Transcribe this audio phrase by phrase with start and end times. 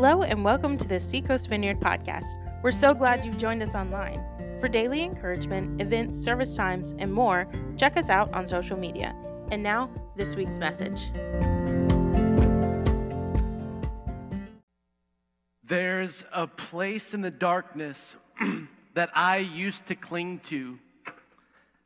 [0.00, 2.36] Hello, and welcome to the Seacoast Vineyard podcast.
[2.62, 4.22] We're so glad you've joined us online.
[4.60, 9.12] For daily encouragement, events, service times, and more, check us out on social media.
[9.50, 11.10] And now, this week's message.
[15.64, 18.14] There's a place in the darkness
[18.94, 20.78] that I used to cling to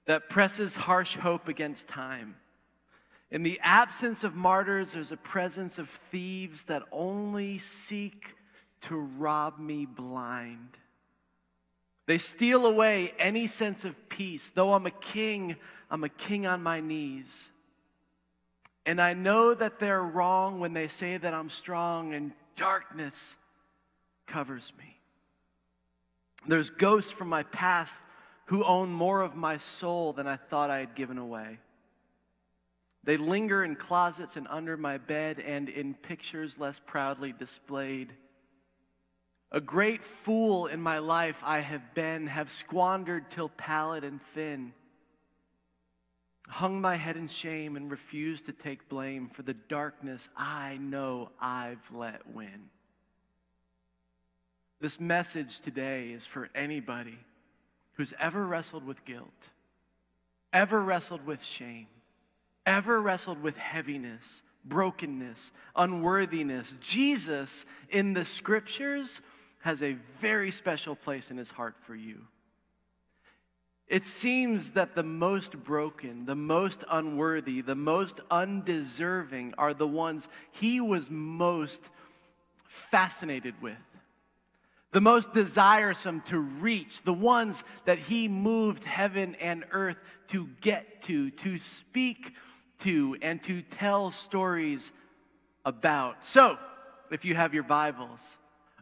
[0.05, 2.37] that presses harsh hope against time.
[3.33, 8.27] In the absence of martyrs, there's a presence of thieves that only seek
[8.83, 10.77] to rob me blind.
[12.05, 14.53] They steal away any sense of peace.
[14.55, 15.57] Though I'm a king,
[15.91, 17.49] I'm a king on my knees.
[18.85, 23.37] And I know that they're wrong when they say that I'm strong and darkness
[24.27, 24.99] covers me.
[26.47, 27.99] There's ghosts from my past
[28.47, 31.61] who own more of my soul than I thought I had given away.
[33.05, 38.13] They linger in closets and under my bed and in pictures less proudly displayed.
[39.51, 44.73] A great fool in my life I have been, have squandered till pallid and thin.
[46.49, 51.31] Hung my head in shame and refused to take blame for the darkness I know
[51.41, 52.71] I've let win.
[54.81, 57.19] This message today is for anybody
[57.95, 59.49] who's ever wrestled with guilt,
[60.53, 61.87] ever wrestled with shame
[62.67, 69.21] ever wrestled with heaviness, brokenness, unworthiness, Jesus in the scriptures
[69.61, 72.19] has a very special place in his heart for you.
[73.89, 80.29] It seems that the most broken, the most unworthy, the most undeserving are the ones
[80.53, 81.83] he was most
[82.67, 83.77] fascinated with
[84.93, 89.97] the most desiresome to reach, the ones that he moved heaven and earth
[90.29, 92.35] to get to, to speak
[92.83, 94.93] to and to tell stories
[95.65, 96.25] about.
[96.25, 96.59] So,
[97.11, 98.21] if you have your Bibles,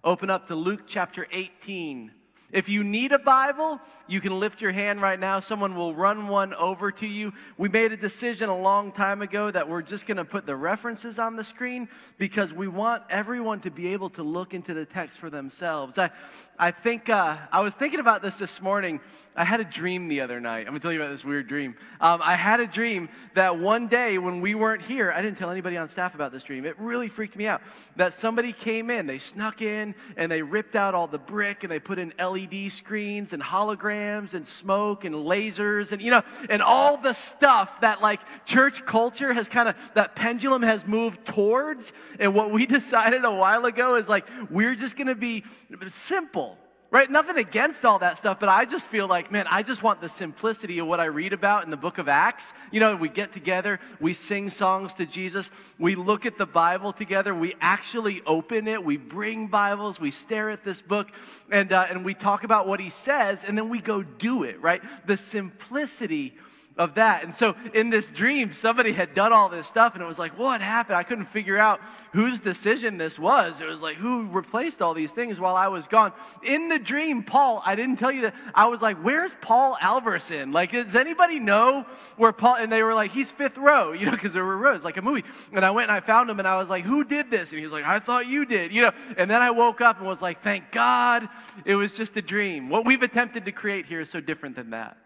[0.04, 2.10] open up to Luke chapter 18.
[2.52, 5.38] If you need a Bible, you can lift your hand right now.
[5.38, 7.32] Someone will run one over to you.
[7.58, 10.56] We made a decision a long time ago that we're just going to put the
[10.56, 11.88] references on the screen
[12.18, 15.96] because we want everyone to be able to look into the text for themselves.
[15.96, 16.10] I,
[16.58, 19.00] I think uh, I was thinking about this this morning.
[19.36, 20.60] I had a dream the other night.
[20.60, 21.76] I'm going to tell you about this weird dream.
[22.00, 25.50] Um, I had a dream that one day when we weren't here, I didn't tell
[25.50, 26.64] anybody on staff about this dream.
[26.64, 27.62] It really freaked me out.
[27.94, 31.70] That somebody came in, they snuck in, and they ripped out all the brick and
[31.70, 36.62] they put in LED screens and holograms and smoke and lasers and, you know, and
[36.62, 41.92] all the stuff that like church culture has kind of, that pendulum has moved towards.
[42.18, 45.44] And what we decided a while ago is like, we're just going to be
[45.88, 46.56] simple
[46.90, 47.08] right?
[47.08, 50.08] Nothing against all that stuff, but I just feel like, man, I just want the
[50.08, 52.52] simplicity of what I read about in the book of Acts.
[52.72, 56.92] You know, we get together, we sing songs to Jesus, we look at the Bible
[56.92, 61.10] together, we actually open it, we bring Bibles, we stare at this book,
[61.50, 64.60] and, uh, and we talk about what he says, and then we go do it,
[64.60, 64.82] right?
[65.06, 66.34] The simplicity
[66.80, 67.24] of that.
[67.24, 70.36] And so in this dream, somebody had done all this stuff, and it was like,
[70.38, 70.96] what happened?
[70.96, 71.78] I couldn't figure out
[72.14, 73.60] whose decision this was.
[73.60, 76.14] It was like, who replaced all these things while I was gone?
[76.42, 78.34] In the dream, Paul, I didn't tell you that.
[78.54, 80.54] I was like, where's Paul Alverson?
[80.54, 81.84] Like, does anybody know
[82.16, 82.56] where Paul?
[82.56, 85.02] And they were like, he's fifth row, you know, because there were rows, like a
[85.02, 85.24] movie.
[85.52, 87.50] And I went and I found him, and I was like, who did this?
[87.50, 88.92] And he was like, I thought you did, you know.
[89.18, 91.28] And then I woke up and was like, thank God
[91.66, 92.70] it was just a dream.
[92.70, 94.96] What we've attempted to create here is so different than that.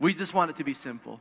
[0.00, 1.20] We just want it to be simple.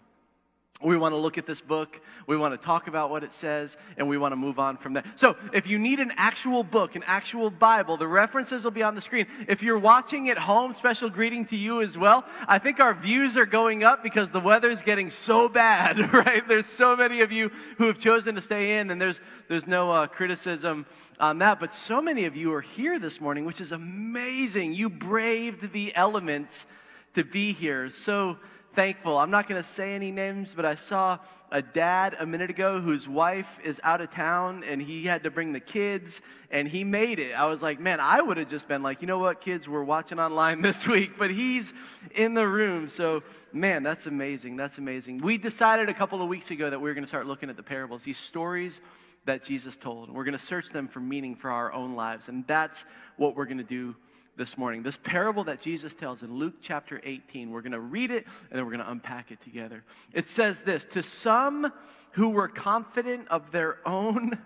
[0.79, 3.75] We want to look at this book, we want to talk about what it says,
[3.97, 5.03] and we want to move on from there.
[5.15, 8.93] So, if you need an actual book, an actual Bible, the references will be on
[8.93, 9.25] the screen.
[9.47, 12.25] If you're watching at home, special greeting to you as well.
[12.47, 16.47] I think our views are going up because the weather is getting so bad, right?
[16.47, 17.49] There's so many of you
[17.79, 20.85] who have chosen to stay in, and there's, there's no uh, criticism
[21.19, 21.59] on that.
[21.59, 24.75] But so many of you are here this morning, which is amazing.
[24.75, 26.67] You braved the elements
[27.15, 27.89] to be here.
[27.89, 28.37] So,
[28.77, 29.17] thankful.
[29.17, 31.17] I'm not going to say any names, but I saw
[31.51, 35.31] a dad a minute ago whose wife is out of town and he had to
[35.31, 37.31] bring the kids and he made it.
[37.33, 39.83] I was like, man, I would have just been like, you know what, kids, we're
[39.83, 41.73] watching online this week, but he's
[42.13, 42.87] in the room.
[42.87, 44.57] So, man, that's amazing.
[44.57, 45.17] That's amazing.
[45.23, 47.57] We decided a couple of weeks ago that we were going to start looking at
[47.57, 48.81] the parables, these stories
[49.25, 50.11] that Jesus told.
[50.11, 52.29] We're going to search them for meaning for our own lives.
[52.29, 52.85] And that's
[53.15, 53.95] what we're going to do
[54.37, 54.83] this morning.
[54.83, 58.57] This parable that Jesus tells in Luke chapter 18, we're going to read it and
[58.57, 59.83] then we're going to unpack it together.
[60.13, 61.71] It says this To some
[62.11, 64.37] who were confident of their own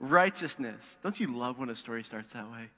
[0.00, 0.80] righteousness.
[1.02, 2.68] Don't you love when a story starts that way?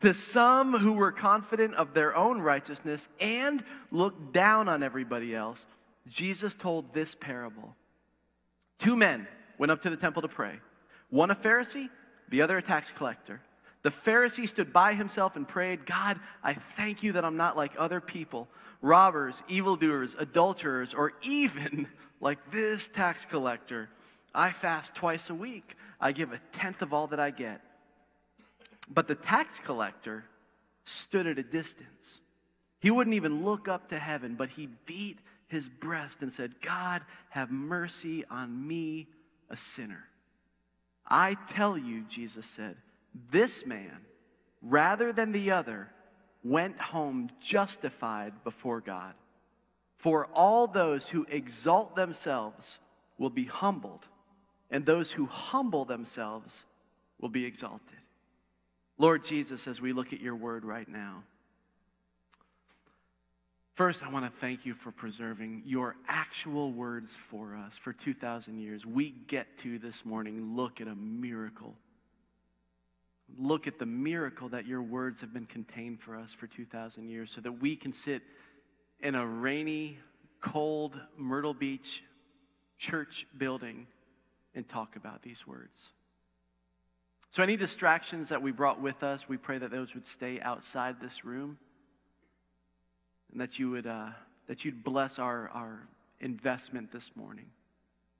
[0.00, 5.66] To some who were confident of their own righteousness and looked down on everybody else,
[6.08, 7.74] Jesus told this parable.
[8.78, 9.26] Two men
[9.58, 10.54] went up to the temple to pray.
[11.10, 11.90] One a Pharisee,
[12.30, 13.40] the other a tax collector.
[13.82, 17.72] The Pharisee stood by himself and prayed, God, I thank you that I'm not like
[17.78, 18.48] other people,
[18.82, 21.86] robbers, evildoers, adulterers, or even
[22.20, 23.88] like this tax collector.
[24.34, 25.76] I fast twice a week.
[26.00, 27.62] I give a tenth of all that I get.
[28.92, 30.24] But the tax collector
[30.84, 32.20] stood at a distance.
[32.80, 35.18] He wouldn't even look up to heaven, but he beat
[35.48, 39.08] his breast and said, God, have mercy on me,
[39.50, 40.04] a sinner.
[41.06, 42.76] I tell you, Jesus said,
[43.30, 43.96] this man,
[44.62, 45.88] rather than the other,
[46.42, 49.14] went home justified before God.
[49.98, 52.78] For all those who exalt themselves
[53.18, 54.06] will be humbled,
[54.70, 56.62] and those who humble themselves
[57.20, 57.98] will be exalted.
[58.96, 61.24] Lord Jesus, as we look at your word right now,
[63.80, 68.58] First, I want to thank you for preserving your actual words for us for 2,000
[68.58, 68.84] years.
[68.84, 71.74] We get to this morning look at a miracle.
[73.38, 77.30] Look at the miracle that your words have been contained for us for 2,000 years
[77.30, 78.22] so that we can sit
[79.00, 79.98] in a rainy,
[80.40, 82.02] cold Myrtle Beach
[82.78, 83.86] church building
[84.54, 85.92] and talk about these words.
[87.30, 91.00] So, any distractions that we brought with us, we pray that those would stay outside
[91.00, 91.58] this room
[93.30, 94.08] and that you would uh,
[94.48, 95.86] that you'd bless our, our
[96.20, 97.46] investment this morning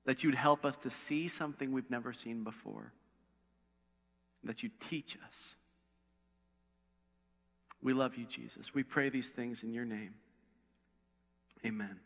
[0.05, 2.91] that you'd help us to see something we've never seen before
[4.43, 5.55] that you teach us
[7.81, 10.13] we love you jesus we pray these things in your name
[11.65, 11.99] amen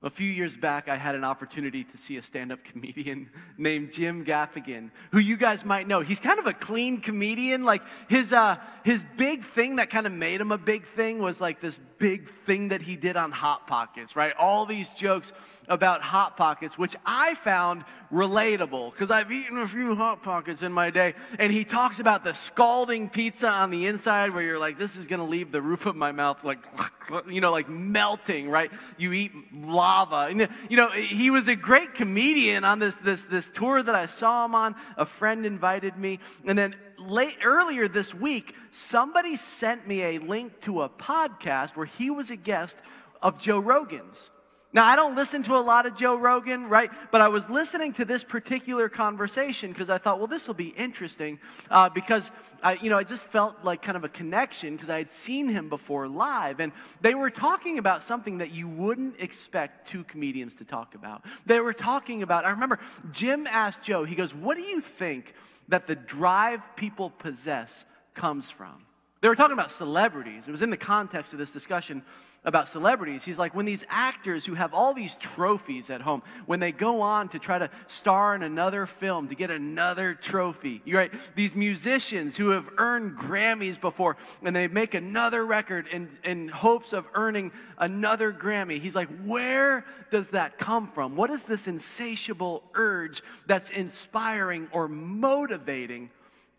[0.00, 3.92] a few years back, I had an opportunity to see a stand up comedian named
[3.92, 6.02] Jim Gaffigan, who you guys might know.
[6.02, 7.64] He's kind of a clean comedian.
[7.64, 11.40] Like, his, uh, his big thing that kind of made him a big thing was
[11.40, 14.32] like this big thing that he did on Hot Pockets, right?
[14.38, 15.32] All these jokes
[15.66, 20.72] about Hot Pockets, which I found relatable because I've eaten a few Hot Pockets in
[20.72, 21.14] my day.
[21.38, 25.06] And he talks about the scalding pizza on the inside where you're like, this is
[25.06, 26.58] going to leave the roof of my mouth like,
[27.28, 28.70] you know, like melting, right?
[28.96, 30.28] You eat lava.
[30.30, 34.06] And, you know, he was a great comedian on this, this, this tour that I
[34.06, 34.74] saw him on.
[34.96, 36.20] A friend invited me.
[36.46, 41.86] And then late earlier this week, somebody sent me a link to a podcast where
[41.86, 42.78] he was a guest
[43.22, 44.30] of Joe Rogan's.
[44.70, 46.90] Now, I don't listen to a lot of Joe Rogan, right?
[47.10, 50.68] But I was listening to this particular conversation because I thought, well, this will be
[50.68, 51.38] interesting
[51.70, 52.30] uh, because,
[52.62, 55.48] I, you know, I just felt like kind of a connection because I had seen
[55.48, 56.60] him before live.
[56.60, 61.24] And they were talking about something that you wouldn't expect two comedians to talk about.
[61.46, 62.78] They were talking about, I remember
[63.10, 65.32] Jim asked Joe, he goes, what do you think
[65.68, 68.84] that the drive people possess comes from?
[69.20, 70.44] They were talking about celebrities.
[70.46, 72.04] It was in the context of this discussion
[72.44, 73.24] about celebrities.
[73.24, 77.00] He's like, when these actors who have all these trophies at home, when they go
[77.00, 81.56] on to try to star in another film to get another trophy, you're right, these
[81.56, 87.04] musicians who have earned Grammys before and they make another record in, in hopes of
[87.14, 91.16] earning another Grammy, he's like, where does that come from?
[91.16, 96.10] What is this insatiable urge that's inspiring or motivating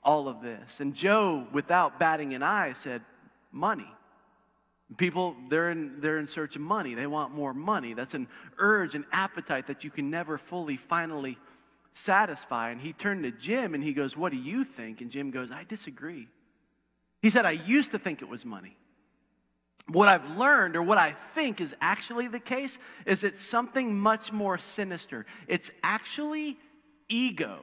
[0.04, 0.80] all of this?
[0.80, 3.01] And Joe, without batting an eye, said,
[3.51, 3.92] Money.
[4.98, 6.96] People, they're in, they're in search of money.
[6.96, 7.94] They want more money.
[7.94, 11.38] That's an urge, an appetite that you can never fully, finally
[11.94, 12.72] satisfy.
[12.72, 15.02] And he turned to Jim and he goes, What do you think?
[15.02, 16.28] And Jim goes, I disagree.
[17.21, 18.78] He said, I used to think it was money.
[19.88, 24.31] What I've learned, or what I think is actually the case, is it's something much
[24.31, 25.26] more sinister.
[25.47, 26.57] It's actually
[27.07, 27.62] ego.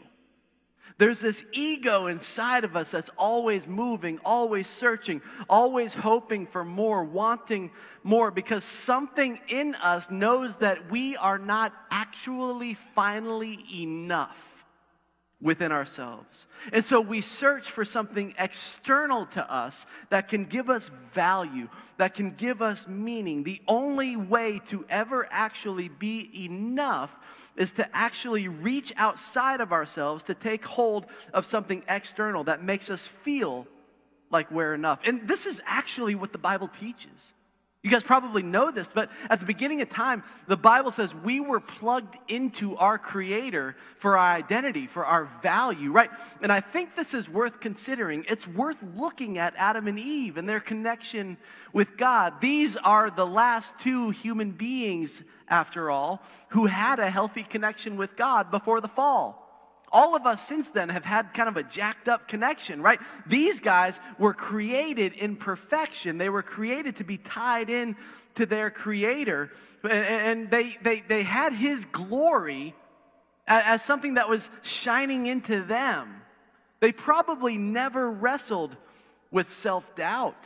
[0.99, 7.05] There's this ego inside of us that's always moving, always searching, always hoping for more,
[7.05, 7.71] wanting
[8.02, 14.55] more, because something in us knows that we are not actually finally enough
[15.40, 16.47] within ourselves.
[16.73, 22.14] And so we search for something external to us that can give us value, that
[22.14, 23.43] can give us meaning.
[23.43, 27.14] The only way to ever actually be enough
[27.55, 32.88] is to actually reach outside of ourselves to take hold of something external that makes
[32.88, 33.66] us feel
[34.31, 35.00] like we're enough.
[35.05, 37.33] And this is actually what the Bible teaches.
[37.83, 41.38] You guys probably know this, but at the beginning of time, the Bible says we
[41.38, 46.11] were plugged into our Creator for our identity, for our value, right?
[46.42, 48.25] And I think this is worth considering.
[48.28, 51.37] It's worth looking at Adam and Eve and their connection
[51.73, 52.40] with God.
[52.40, 58.16] These are the last two human beings, after all, who had a healthy connection with
[58.16, 59.45] God before the fall
[59.96, 63.00] all of us since then have had kind of a jacked up connection, right?
[63.26, 66.18] These guys were created in perfection.
[66.18, 67.96] They were created to be tied in
[68.34, 69.50] to their creator.
[69.88, 72.74] And they, they, they had his glory
[73.46, 76.20] as something that was shining into them.
[76.80, 78.76] They probably never wrestled
[79.30, 80.44] with self doubt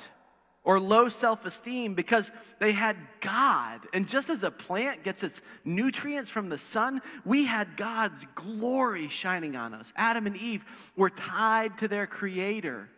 [0.62, 3.80] or low self esteem because they had God.
[3.94, 9.08] And just as a plant gets its nutrients from the sun, we had God's glory
[9.08, 9.92] shining on us.
[9.96, 10.64] Adam and Eve
[10.96, 12.88] were tied to their Creator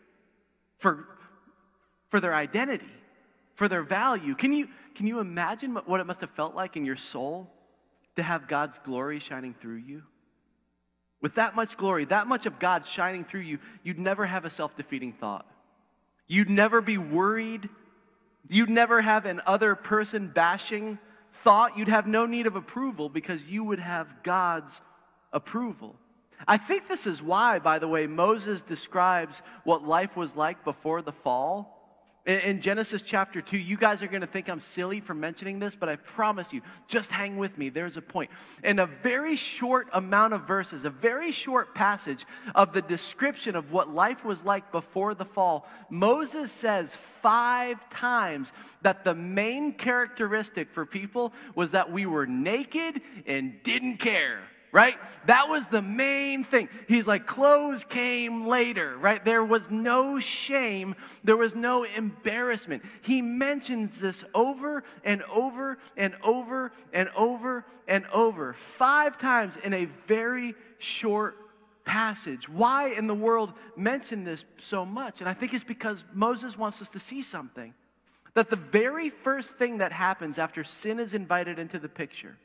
[0.78, 1.07] for,
[2.11, 2.90] for their identity,
[3.54, 4.35] for their value.
[4.35, 7.49] Can you, can you imagine what it must have felt like in your soul
[8.16, 10.02] to have God's glory shining through you?
[11.21, 14.50] With that much glory, that much of God shining through you, you'd never have a
[14.50, 15.47] self defeating thought.
[16.33, 17.69] You'd never be worried.
[18.49, 20.99] You'd never have an other person bashing
[21.31, 21.77] thought.
[21.77, 24.81] You'd have no need of approval because you would have God's
[25.35, 25.95] approval.
[26.49, 31.03] I think this is why, by the way, Moses describes what life was like before
[31.03, 31.72] the fall
[32.25, 35.75] in Genesis chapter 2, you guys are going to think I'm silly for mentioning this,
[35.75, 37.69] but I promise you, just hang with me.
[37.69, 38.31] There's a point.
[38.62, 42.25] In a very short amount of verses, a very short passage
[42.55, 48.52] of the description of what life was like before the fall, Moses says five times
[48.83, 54.97] that the main characteristic for people was that we were naked and didn't care right?
[55.26, 56.69] That was the main thing.
[56.88, 59.23] He's like, clothes came later, right?
[59.23, 62.83] There was no shame, there was no embarrassment.
[63.02, 69.75] He mentions this over and over and over and over and over, five times in
[69.75, 71.37] a very short
[71.85, 72.49] passage.
[72.49, 75.21] Why in the world mention this so much?
[75.21, 77.75] And I think it's because Moses wants us to see something.
[78.35, 82.38] That the very first thing that happens after sin is invited into the picture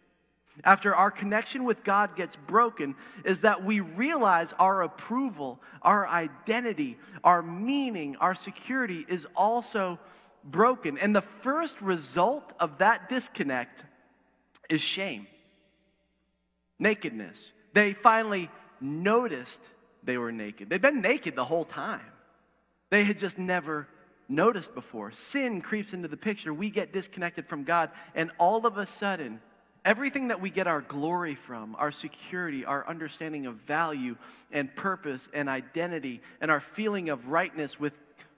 [0.63, 6.97] after our connection with God gets broken is that we realize our approval, our identity,
[7.23, 9.99] our meaning, our security is also
[10.43, 10.97] broken.
[10.97, 13.83] And the first result of that disconnect
[14.69, 15.27] is shame,
[16.79, 17.53] nakedness.
[17.73, 18.49] They finally
[18.81, 19.61] noticed
[20.03, 20.69] they were naked.
[20.69, 22.01] They'd been naked the whole time,
[22.89, 23.87] they had just never
[24.29, 25.11] noticed before.
[25.11, 26.53] Sin creeps into the picture.
[26.53, 29.39] We get disconnected from God, and all of a sudden,
[29.87, 34.17] Everything that we get our glory from, our security, our understanding of value
[34.51, 37.93] and purpose and identity, and our feeling of rightness with,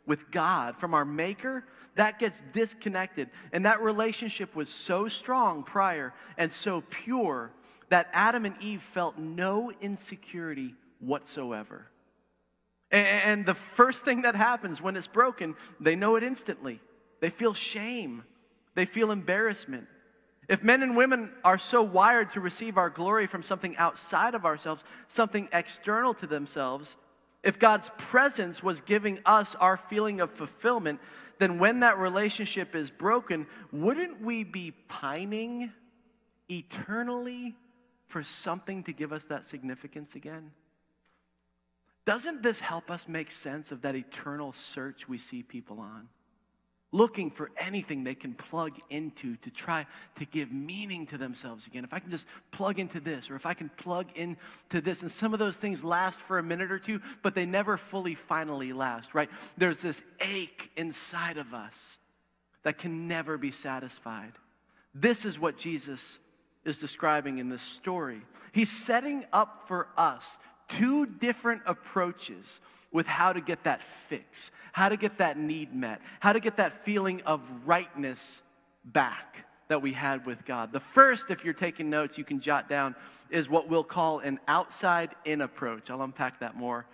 [0.06, 1.66] with God from our Maker,
[1.96, 3.32] that gets disconnected.
[3.52, 7.50] And that relationship was so strong prior and so pure
[7.90, 11.88] that Adam and Eve felt no insecurity whatsoever.
[12.92, 16.80] And the first thing that happens when it's broken, they know it instantly.
[17.22, 18.24] They feel shame,
[18.76, 19.88] they feel embarrassment.
[20.50, 24.46] If men and women are so wired to receive our glory from something outside of
[24.46, 26.98] ourselves, something external to themselves,
[27.44, 31.00] if God's presence was giving us our feeling of fulfillment,
[31.38, 35.72] then when that relationship is broken, wouldn't we be pining
[36.50, 37.56] eternally
[38.08, 40.52] for something to give us that significance again?
[42.06, 46.10] Doesn't this help us make sense of that eternal search we see people on?
[46.92, 51.84] Looking for anything they can plug into to try to give meaning to themselves again.
[51.84, 55.02] If I can just plug into this, or if I can plug into this.
[55.02, 58.16] And some of those things last for a minute or two, but they never fully
[58.16, 59.30] finally last, right?
[59.58, 61.98] There's this ache inside of us
[62.64, 64.34] that can never be satisfied.
[64.96, 66.18] This is what Jesus
[66.66, 68.22] is describing in this story.
[68.52, 72.60] He's setting up for us two different approaches
[72.92, 76.58] with how to get that fix, how to get that need met, how to get
[76.58, 78.42] that feeling of rightness
[78.86, 80.74] back that we had with God.
[80.74, 82.96] The first, if you're taking notes, you can jot down,
[83.30, 85.92] is what we'll call an outside in approach.
[85.92, 86.86] I'll unpack that more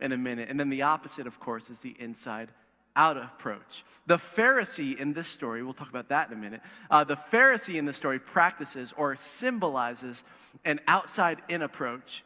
[0.00, 0.48] in a minute.
[0.50, 2.48] And then the opposite, of course, is the inside
[2.96, 3.84] out approach.
[4.06, 6.60] The Pharisee in this story, we'll talk about that in a minute.
[6.90, 10.24] Uh, the Pharisee in this story practices or symbolizes
[10.64, 12.24] an outside in approach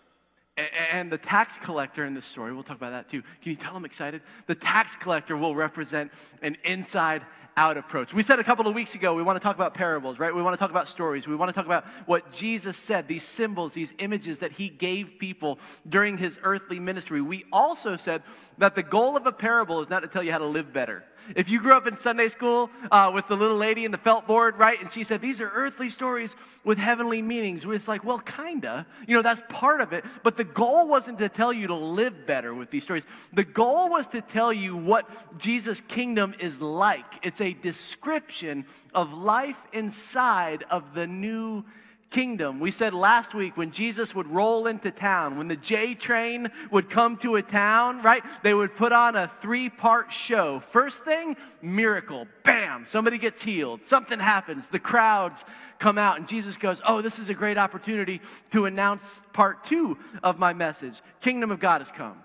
[0.90, 3.22] and the tax collector in this story, we'll talk about that too.
[3.22, 4.22] Can you tell I'm excited?
[4.46, 6.10] The tax collector will represent
[6.42, 7.22] an inside
[7.58, 8.14] out approach.
[8.14, 10.32] We said a couple of weeks ago we want to talk about parables, right?
[10.32, 11.26] We want to talk about stories.
[11.26, 15.18] We want to talk about what Jesus said, these symbols, these images that he gave
[15.18, 17.20] people during his earthly ministry.
[17.20, 18.22] We also said
[18.58, 21.02] that the goal of a parable is not to tell you how to live better.
[21.36, 24.26] If you grew up in Sunday school uh, with the little lady in the felt
[24.26, 28.20] board, right, and she said, These are earthly stories with heavenly meanings, it's like, well,
[28.20, 28.86] kinda.
[29.06, 30.04] You know, that's part of it.
[30.22, 33.04] But the goal wasn't to tell you to live better with these stories.
[33.32, 37.04] The goal was to tell you what Jesus' kingdom is like.
[37.22, 41.64] It's a description of life inside of the new
[42.10, 42.58] kingdom.
[42.60, 46.88] We said last week when Jesus would roll into town, when the J train would
[46.88, 48.22] come to a town, right?
[48.42, 50.60] They would put on a three part show.
[50.60, 52.26] First thing, miracle.
[52.44, 53.80] Bam, somebody gets healed.
[53.84, 54.68] Something happens.
[54.68, 55.44] The crowds
[55.78, 59.98] come out, and Jesus goes, Oh, this is a great opportunity to announce part two
[60.22, 62.22] of my message Kingdom of God has come.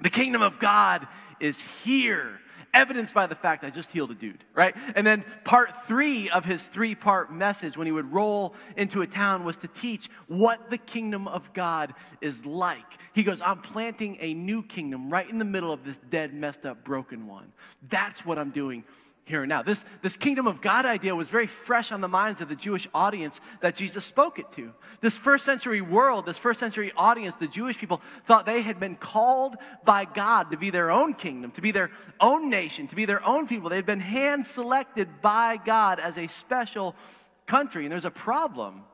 [0.00, 1.06] The kingdom of God
[1.40, 2.40] is here
[2.76, 4.76] evidenced by the fact I just healed a dude, right?
[4.94, 9.06] And then part three of his three part message when he would roll into a
[9.06, 12.84] town was to teach what the kingdom of God is like.
[13.14, 16.66] He goes, I'm planting a new kingdom right in the middle of this dead, messed
[16.66, 17.50] up, broken one.
[17.88, 18.84] That's what I'm doing
[19.26, 19.60] here and now.
[19.60, 22.88] This, this kingdom of God idea was very fresh on the minds of the Jewish
[22.94, 24.72] audience that Jesus spoke it to.
[25.00, 28.94] This first century world, this first century audience, the Jewish people thought they had been
[28.94, 31.90] called by God to be their own kingdom, to be their
[32.20, 33.68] own nation, to be their own people.
[33.68, 36.94] They had been hand selected by God as a special
[37.46, 37.84] country.
[37.84, 38.84] And there's a problem.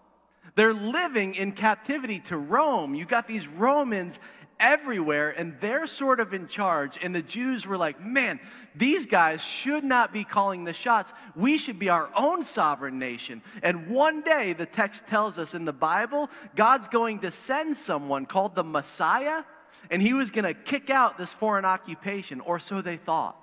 [0.54, 2.94] They're living in captivity to Rome.
[2.94, 4.18] You got these Romans
[4.62, 6.98] everywhere and they're sort of in charge.
[7.02, 8.40] And the Jews were like, man,
[8.74, 11.12] these guys should not be calling the shots.
[11.36, 13.42] We should be our own sovereign nation.
[13.62, 18.24] And one day, the text tells us in the Bible, God's going to send someone
[18.24, 19.42] called the Messiah,
[19.90, 23.36] and he was going to kick out this foreign occupation, or so they thought.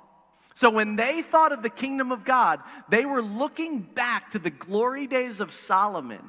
[0.55, 4.49] So when they thought of the kingdom of God, they were looking back to the
[4.49, 6.23] glory days of Solomon,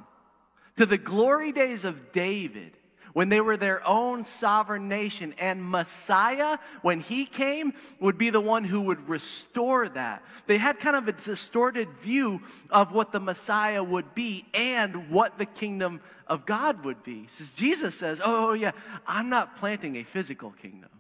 [0.77, 2.77] to the glory days of David
[3.13, 5.35] when they were their own sovereign nation.
[5.39, 10.23] And Messiah, when he came, would be the one who would restore that.
[10.47, 12.41] They had kind of a distorted view
[12.71, 17.27] of what the Messiah would be and what the kingdom of God would be.
[17.57, 18.73] Jesus says, oh, oh, yeah,
[19.07, 20.91] I'm not planting a physical kingdom.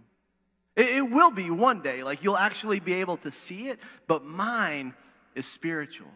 [0.76, 4.24] It, it will be one day, like you'll actually be able to see it, but
[4.24, 4.94] mine
[5.34, 6.08] is spiritual.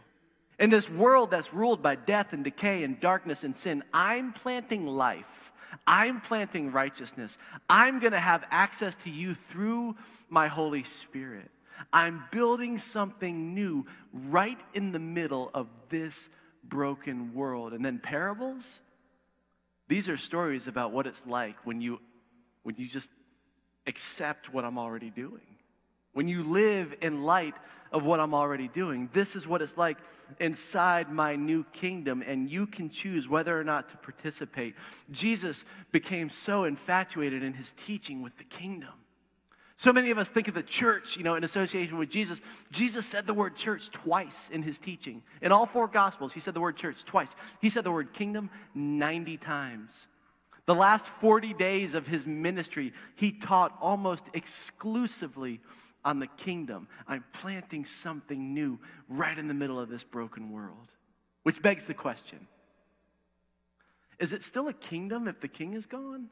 [0.58, 4.86] In this world that's ruled by death and decay and darkness and sin, I'm planting
[4.86, 5.43] life
[5.86, 7.36] I'm planting righteousness.
[7.68, 9.96] I'm going to have access to you through
[10.28, 11.50] my Holy Spirit.
[11.92, 16.28] I'm building something new right in the middle of this
[16.64, 17.72] broken world.
[17.72, 18.80] And then parables,
[19.88, 22.00] these are stories about what it's like when you
[22.62, 23.10] when you just
[23.86, 25.42] accept what I'm already doing.
[26.14, 27.54] When you live in light
[27.94, 29.09] of what I'm already doing.
[29.12, 29.96] This is what it's like
[30.40, 34.74] inside my new kingdom, and you can choose whether or not to participate.
[35.12, 38.90] Jesus became so infatuated in his teaching with the kingdom.
[39.76, 42.42] So many of us think of the church, you know, in association with Jesus.
[42.72, 45.22] Jesus said the word church twice in his teaching.
[45.40, 47.30] In all four gospels, he said the word church twice.
[47.61, 50.09] He said the word kingdom 90 times.
[50.66, 55.61] The last 40 days of his ministry, he taught almost exclusively
[56.04, 56.88] on the kingdom.
[57.06, 60.92] I'm planting something new right in the middle of this broken world.
[61.42, 62.46] Which begs the question
[64.18, 66.28] Is it still a kingdom if the king is gone?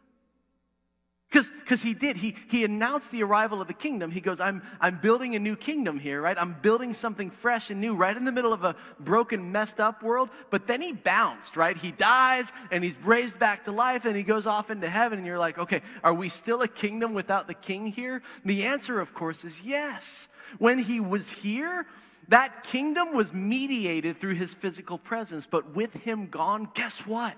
[1.33, 2.17] Because he did.
[2.17, 4.11] He, he announced the arrival of the kingdom.
[4.11, 6.37] He goes, I'm, I'm building a new kingdom here, right?
[6.39, 10.03] I'm building something fresh and new right in the middle of a broken, messed up
[10.03, 10.29] world.
[10.51, 11.77] But then he bounced, right?
[11.77, 15.19] He dies and he's raised back to life and he goes off into heaven.
[15.19, 18.23] And you're like, okay, are we still a kingdom without the king here?
[18.45, 20.29] The answer, of course, is yes.
[20.59, 21.87] When he was here,
[22.29, 25.47] that kingdom was mediated through his physical presence.
[25.51, 27.37] But with him gone, guess what?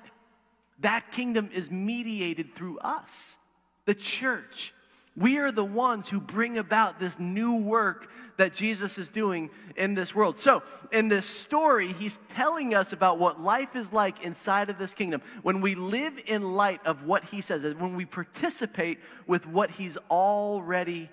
[0.81, 3.37] That kingdom is mediated through us
[3.87, 4.75] the church.
[5.17, 9.95] We are the ones who bring about this new work that Jesus is doing in
[9.95, 10.41] this world.
[10.41, 14.93] So, in this story, he's telling us about what life is like inside of this
[14.93, 15.23] kingdom.
[15.43, 19.97] When we live in light of what he says, when we participate with what he's
[20.11, 21.09] already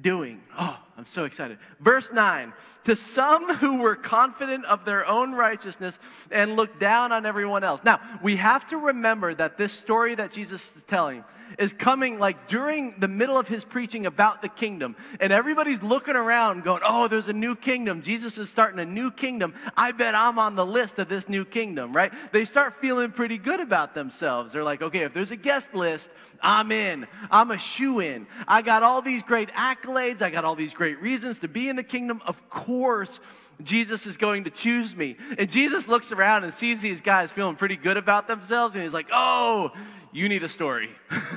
[0.00, 0.40] doing.
[0.58, 1.58] Oh, I'm so excited.
[1.80, 2.52] Verse 9
[2.84, 5.98] To some who were confident of their own righteousness
[6.30, 7.80] and looked down on everyone else.
[7.84, 11.24] Now, we have to remember that this story that Jesus is telling
[11.58, 14.96] is coming like during the middle of his preaching about the kingdom.
[15.20, 18.02] And everybody's looking around going, oh, there's a new kingdom.
[18.02, 19.54] Jesus is starting a new kingdom.
[19.76, 22.12] I bet I'm on the list of this new kingdom, right?
[22.32, 24.52] They start feeling pretty good about themselves.
[24.52, 27.06] They're like, okay, if there's a guest list, I'm in.
[27.30, 28.26] I'm a shoe in.
[28.48, 30.22] I got all these great accolades.
[30.22, 32.20] I got all these great reasons to be in the kingdom.
[32.26, 33.20] Of course,
[33.62, 35.16] Jesus is going to choose me.
[35.38, 38.74] And Jesus looks around and sees these guys feeling pretty good about themselves.
[38.74, 39.72] And he's like, oh,
[40.12, 40.90] you need a story.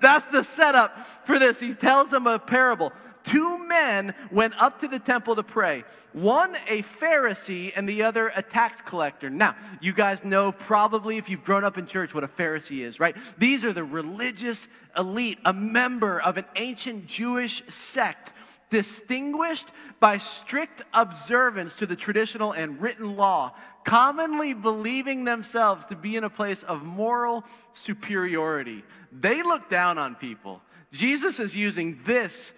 [0.00, 1.58] That's the setup for this.
[1.58, 2.92] He tells them a parable.
[3.24, 5.84] Two men went up to the temple to pray.
[6.12, 9.28] One a Pharisee and the other a tax collector.
[9.28, 12.98] Now, you guys know probably if you've grown up in church what a Pharisee is,
[12.98, 13.16] right?
[13.38, 18.32] These are the religious elite, a member of an ancient Jewish sect
[18.70, 23.52] distinguished by strict observance to the traditional and written law,
[23.84, 28.82] commonly believing themselves to be in a place of moral superiority.
[29.12, 30.62] They look down on people.
[30.92, 32.52] Jesus is using this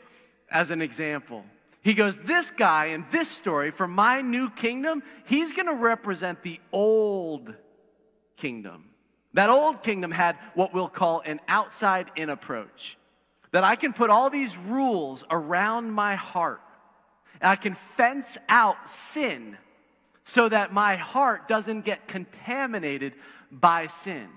[0.50, 1.44] as an example.
[1.82, 6.42] He goes, This guy in this story for my new kingdom, he's going to represent
[6.42, 7.54] the old
[8.36, 8.84] kingdom.
[9.34, 12.98] That old kingdom had what we'll call an outside in approach.
[13.52, 16.60] That I can put all these rules around my heart
[17.40, 19.56] and I can fence out sin
[20.24, 23.14] so that my heart doesn't get contaminated
[23.50, 24.28] by sin.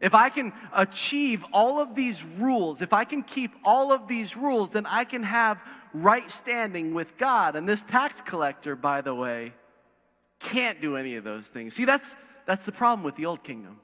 [0.00, 4.36] If I can achieve all of these rules, if I can keep all of these
[4.36, 5.58] rules, then I can have
[5.94, 7.56] right standing with God.
[7.56, 9.54] And this tax collector, by the way,
[10.38, 11.74] can't do any of those things.
[11.74, 13.78] See, that's, that's the problem with the old kingdom.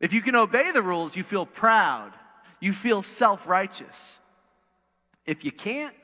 [0.00, 2.12] If you can obey the rules, you feel proud,
[2.60, 4.18] you feel self righteous.
[5.26, 5.94] If you can't,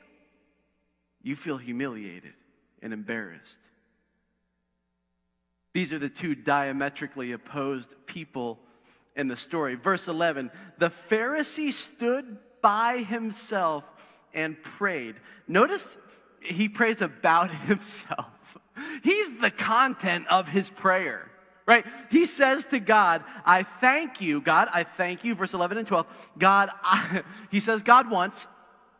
[1.21, 2.33] you feel humiliated
[2.81, 3.57] and embarrassed.
[5.73, 8.59] These are the two diametrically opposed people
[9.15, 9.75] in the story.
[9.75, 13.83] Verse 11 The Pharisee stood by himself
[14.33, 15.15] and prayed.
[15.47, 15.97] Notice
[16.41, 18.57] he prays about himself.
[19.03, 21.29] He's the content of his prayer,
[21.65, 21.85] right?
[22.11, 26.31] He says to God, I thank you, God, I thank you, verse 11 and 12.
[26.37, 28.47] God, I, he says God once,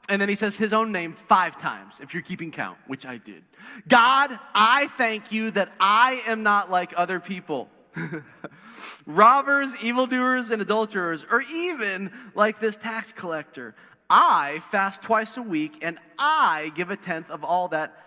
[0.09, 3.17] and then he says his own name five times, if you're keeping count, which I
[3.17, 3.43] did.
[3.87, 7.69] God, I thank you that I am not like other people.
[9.05, 13.73] Robbers, evildoers, and adulterers, or even like this tax collector.
[14.09, 17.97] I fast twice a week and I give a tenth of all that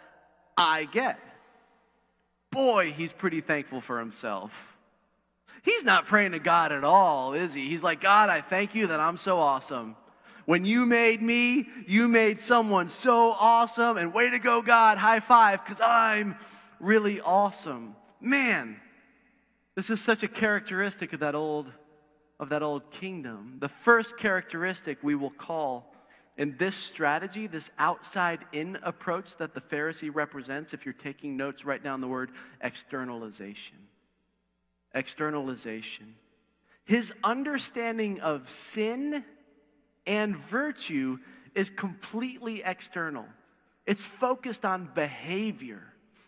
[0.56, 1.18] I get.
[2.58, 4.76] Boy, he's pretty thankful for himself.
[5.62, 7.68] He's not praying to God at all, is he?
[7.68, 9.94] He's like, God, I thank you that I'm so awesome.
[10.44, 13.96] When you made me, you made someone so awesome.
[13.96, 16.36] And way to go, God, high five, because I'm
[16.80, 17.94] really awesome.
[18.20, 18.80] Man,
[19.76, 21.70] this is such a characteristic of that old
[22.40, 23.58] of that old kingdom.
[23.60, 25.94] The first characteristic we will call
[26.38, 31.64] in this strategy, this outside in approach that the Pharisee represents, if you're taking notes,
[31.64, 33.76] write down the word externalization.
[34.94, 36.14] Externalization.
[36.84, 39.24] His understanding of sin
[40.06, 41.18] and virtue
[41.54, 43.26] is completely external,
[43.84, 45.82] it's focused on behavior.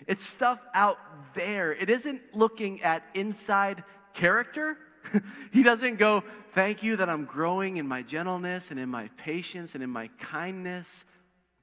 [0.07, 0.99] It's stuff out
[1.35, 1.73] there.
[1.73, 4.79] It isn't looking at inside character
[5.53, 9.75] he doesn't go, Thank you that I'm growing in my gentleness and in my patience
[9.75, 11.05] and in my kindness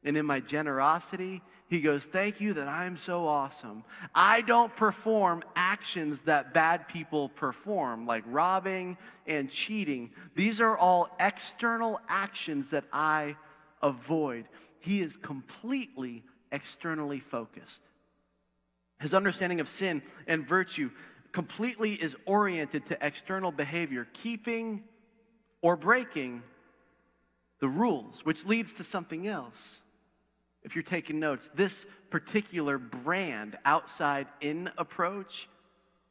[0.04, 1.42] and in my generosity.
[1.70, 3.84] He goes, Thank you that I'm so awesome.
[4.16, 10.12] I don't perform actions that bad people perform, like robbing and cheating.
[10.36, 13.36] These are all external actions that I
[13.82, 14.48] avoid.
[14.80, 17.82] He is completely externally focused.
[19.00, 20.90] His understanding of sin and virtue
[21.38, 24.82] completely is oriented to external behavior, keeping
[25.62, 26.42] or breaking
[27.60, 29.82] the rules, which leads to something else.
[30.64, 35.48] If you're taking notes, this particular brand, outside in approach,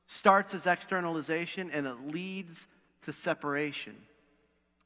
[0.06, 2.68] starts as externalization and it leads
[3.02, 3.96] to separation.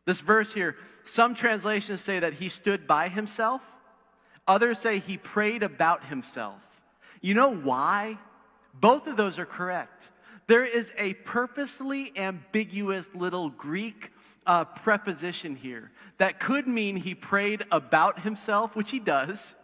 [0.07, 3.61] This verse here, some translations say that he stood by himself,
[4.49, 6.81] others say he prayed about himself.
[7.21, 8.17] You know why?
[8.73, 10.10] Both of those are correct.
[10.51, 14.11] There is a purposely ambiguous little Greek
[14.45, 19.55] uh, preposition here that could mean he prayed about himself, which he does.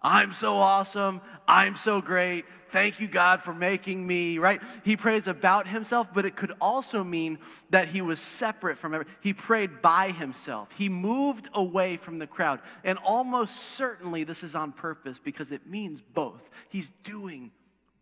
[0.00, 1.22] I'm so awesome.
[1.48, 2.44] I'm so great.
[2.70, 4.62] Thank you, God, for making me, right?
[4.84, 9.12] He prays about himself, but it could also mean that he was separate from everyone.
[9.20, 10.68] He prayed by himself.
[10.78, 12.60] He moved away from the crowd.
[12.84, 16.48] And almost certainly this is on purpose because it means both.
[16.68, 17.50] He's doing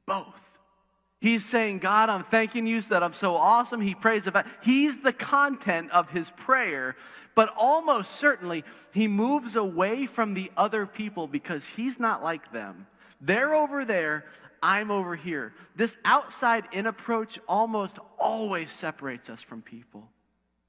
[0.05, 0.56] both.
[1.21, 3.81] He's saying, God, I'm thanking you that I'm so awesome.
[3.81, 6.95] He prays about, he's the content of his prayer,
[7.35, 12.87] but almost certainly he moves away from the other people because he's not like them.
[13.21, 14.27] They're over there,
[14.63, 15.55] I'm over here.
[15.75, 20.09] This outside in approach almost always separates us from people.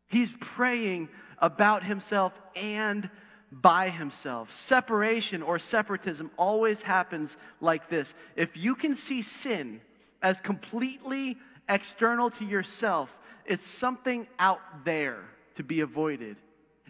[0.08, 3.10] He's praying about himself and
[3.52, 4.54] by himself.
[4.56, 8.14] Separation or separatism always happens like this.
[8.36, 9.82] If you can see sin,
[10.22, 11.38] as completely
[11.70, 13.16] external to yourself.
[13.46, 15.24] It's something out there
[15.56, 16.38] to be avoided.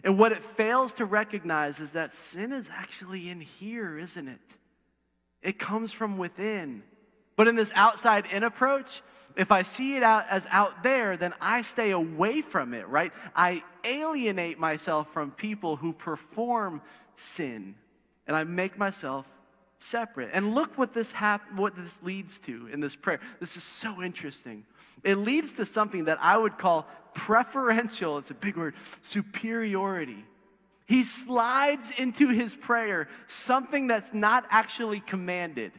[0.04, 4.40] And what it fails to recognize is that sin is actually in here, isn't it?
[5.42, 6.82] It comes from within.
[7.36, 9.02] But in this outside in approach,
[9.36, 13.12] if I see it out as out there, then I stay away from it, right?
[13.36, 16.82] I alienate myself from people who perform
[17.14, 17.76] sin,
[18.26, 19.26] and I make myself
[19.78, 20.30] separate.
[20.32, 23.20] And look what this hap- what this leads to in this prayer.
[23.40, 24.64] This is so interesting.
[25.04, 30.24] It leads to something that I would call preferential, it's a big word, superiority.
[30.86, 35.72] He slides into his prayer something that's not actually commanded.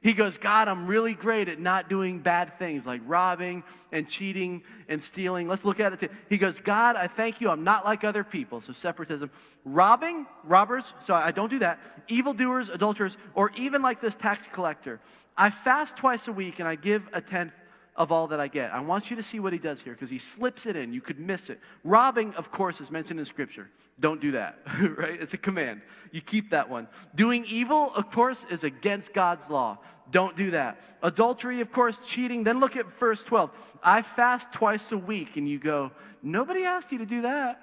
[0.00, 4.62] He goes, God, I'm really great at not doing bad things like robbing and cheating
[4.88, 5.48] and stealing.
[5.48, 6.12] Let's look at it.
[6.28, 7.50] He goes, God, I thank you.
[7.50, 8.60] I'm not like other people.
[8.60, 9.30] So, separatism.
[9.64, 11.80] Robbing, robbers, so I don't do that.
[12.06, 15.00] Evildoers, adulterers, or even like this tax collector.
[15.36, 17.52] I fast twice a week and I give a tenth
[17.98, 18.72] of all that I get.
[18.72, 20.92] I want you to see what he does here because he slips it in.
[20.92, 21.58] You could miss it.
[21.82, 23.68] Robbing, of course, is mentioned in Scripture.
[23.98, 24.60] Don't do that,
[24.96, 25.20] right?
[25.20, 25.82] It's a command.
[26.12, 26.86] You keep that one.
[27.16, 29.78] Doing evil, of course, is against God's law.
[30.12, 30.80] Don't do that.
[31.02, 32.44] Adultery, of course, cheating.
[32.44, 33.50] Then look at verse 12.
[33.82, 35.90] I fast twice a week, and you go,
[36.22, 37.60] nobody asked you to do that.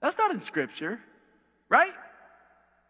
[0.00, 0.98] That's not in Scripture,
[1.68, 1.92] right?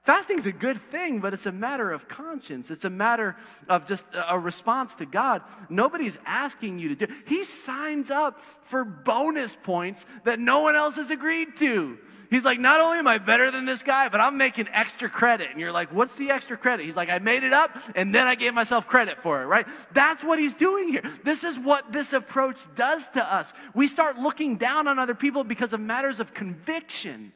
[0.07, 2.71] Fasting is a good thing, but it's a matter of conscience.
[2.71, 3.35] It's a matter
[3.69, 5.43] of just a response to God.
[5.69, 7.13] Nobody's asking you to do.
[7.27, 11.99] He signs up for bonus points that no one else has agreed to.
[12.31, 15.51] He's like, not only am I better than this guy, but I'm making extra credit.
[15.51, 16.87] And you're like, what's the extra credit?
[16.87, 19.67] He's like, I made it up and then I gave myself credit for it, right?
[19.93, 21.03] That's what he's doing here.
[21.25, 23.53] This is what this approach does to us.
[23.75, 27.33] We start looking down on other people because of matters of conviction.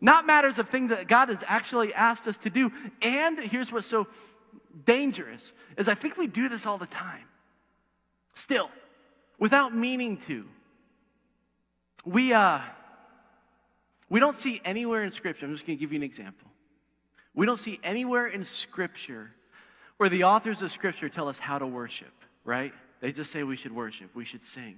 [0.00, 2.70] Not matters of things that God has actually asked us to do.
[3.02, 4.06] And here's what's so
[4.84, 7.24] dangerous is I think we do this all the time.
[8.34, 8.70] Still,
[9.38, 10.44] without meaning to.
[12.04, 12.60] We uh
[14.08, 15.46] we don't see anywhere in scripture.
[15.46, 16.48] I'm just going to give you an example.
[17.34, 19.32] We don't see anywhere in scripture
[19.96, 22.12] where the authors of scripture tell us how to worship,
[22.44, 22.72] right?
[23.00, 24.76] They just say we should worship, we should sing.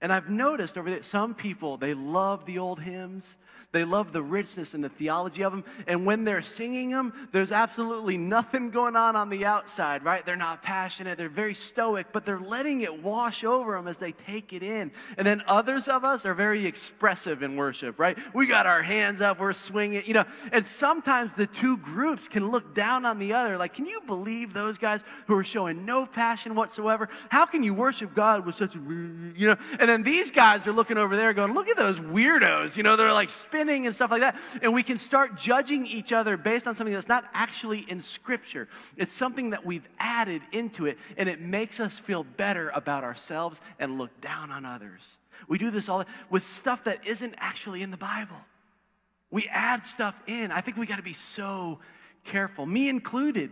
[0.00, 3.36] And I've noticed over there, some people, they love the old hymns.
[3.74, 5.64] They love the richness and the theology of them.
[5.88, 10.24] And when they're singing them, there's absolutely nothing going on on the outside, right?
[10.24, 11.18] They're not passionate.
[11.18, 14.92] They're very stoic, but they're letting it wash over them as they take it in.
[15.18, 18.16] And then others of us are very expressive in worship, right?
[18.32, 20.24] We got our hands up, we're swinging, you know.
[20.52, 23.58] And sometimes the two groups can look down on the other.
[23.58, 27.08] Like, can you believe those guys who are showing no passion whatsoever?
[27.28, 29.56] How can you worship God with such you know?
[29.80, 32.96] And then these guys are looking over there going, look at those weirdos, you know,
[32.96, 34.36] they're like spinning and stuff like that.
[34.62, 38.68] And we can start judging each other based on something that's not actually in Scripture.
[38.96, 43.60] It's something that we've added into it, and it makes us feel better about ourselves
[43.78, 45.18] and look down on others.
[45.46, 48.36] We do this all with stuff that isn't actually in the Bible.
[49.30, 50.50] We add stuff in.
[50.50, 51.78] I think we got to be so
[52.24, 53.50] careful, me included.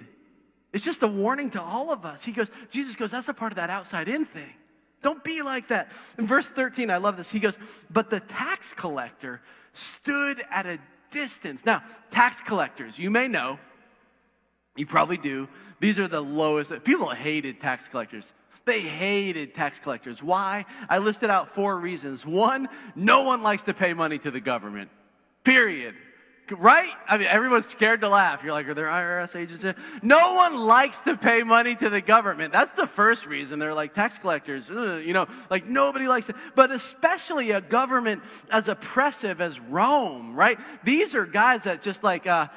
[0.73, 2.25] It's just a warning to all of us.
[2.25, 4.55] He goes, Jesus goes, that's a part of that outside in thing.
[5.03, 5.91] Don't be like that.
[6.17, 7.31] In verse 13, I love this.
[7.31, 7.59] He goes,
[7.91, 9.41] But the tax collector
[9.73, 10.79] stood at a
[11.11, 11.65] distance.
[11.67, 13.59] Now, tax collectors, you may know,
[14.77, 15.49] you probably do,
[15.81, 16.73] these are the lowest.
[16.85, 18.33] People hated tax collectors.
[18.65, 20.23] They hated tax collectors.
[20.23, 20.65] Why?
[20.89, 22.25] I listed out four reasons.
[22.25, 24.89] One, no one likes to pay money to the government,
[25.43, 25.97] period.
[26.51, 26.93] Right?
[27.09, 28.43] I mean, everyone's scared to laugh.
[28.43, 29.65] You're like, are there IRS agents?
[29.65, 29.77] In?
[30.03, 32.53] No one likes to pay money to the government.
[32.53, 33.59] That's the first reason.
[33.61, 36.37] They're like tax collectors, you know, like nobody likes it.
[36.57, 40.59] But especially a government as oppressive as Rome, right?
[40.85, 42.49] These are guys that just like, uh,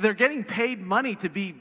[0.00, 1.54] they're getting paid money to be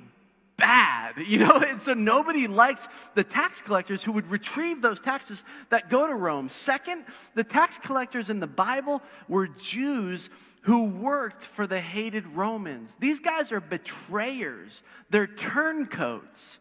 [0.58, 1.58] bad, you know?
[1.58, 6.14] And so nobody likes the tax collectors who would retrieve those taxes that go to
[6.14, 6.50] Rome.
[6.50, 10.30] Second, the tax collectors in the Bible were Jews
[10.66, 12.98] who worked for the hated Romans.
[13.00, 16.60] These guys are betrayers, they're turncoats.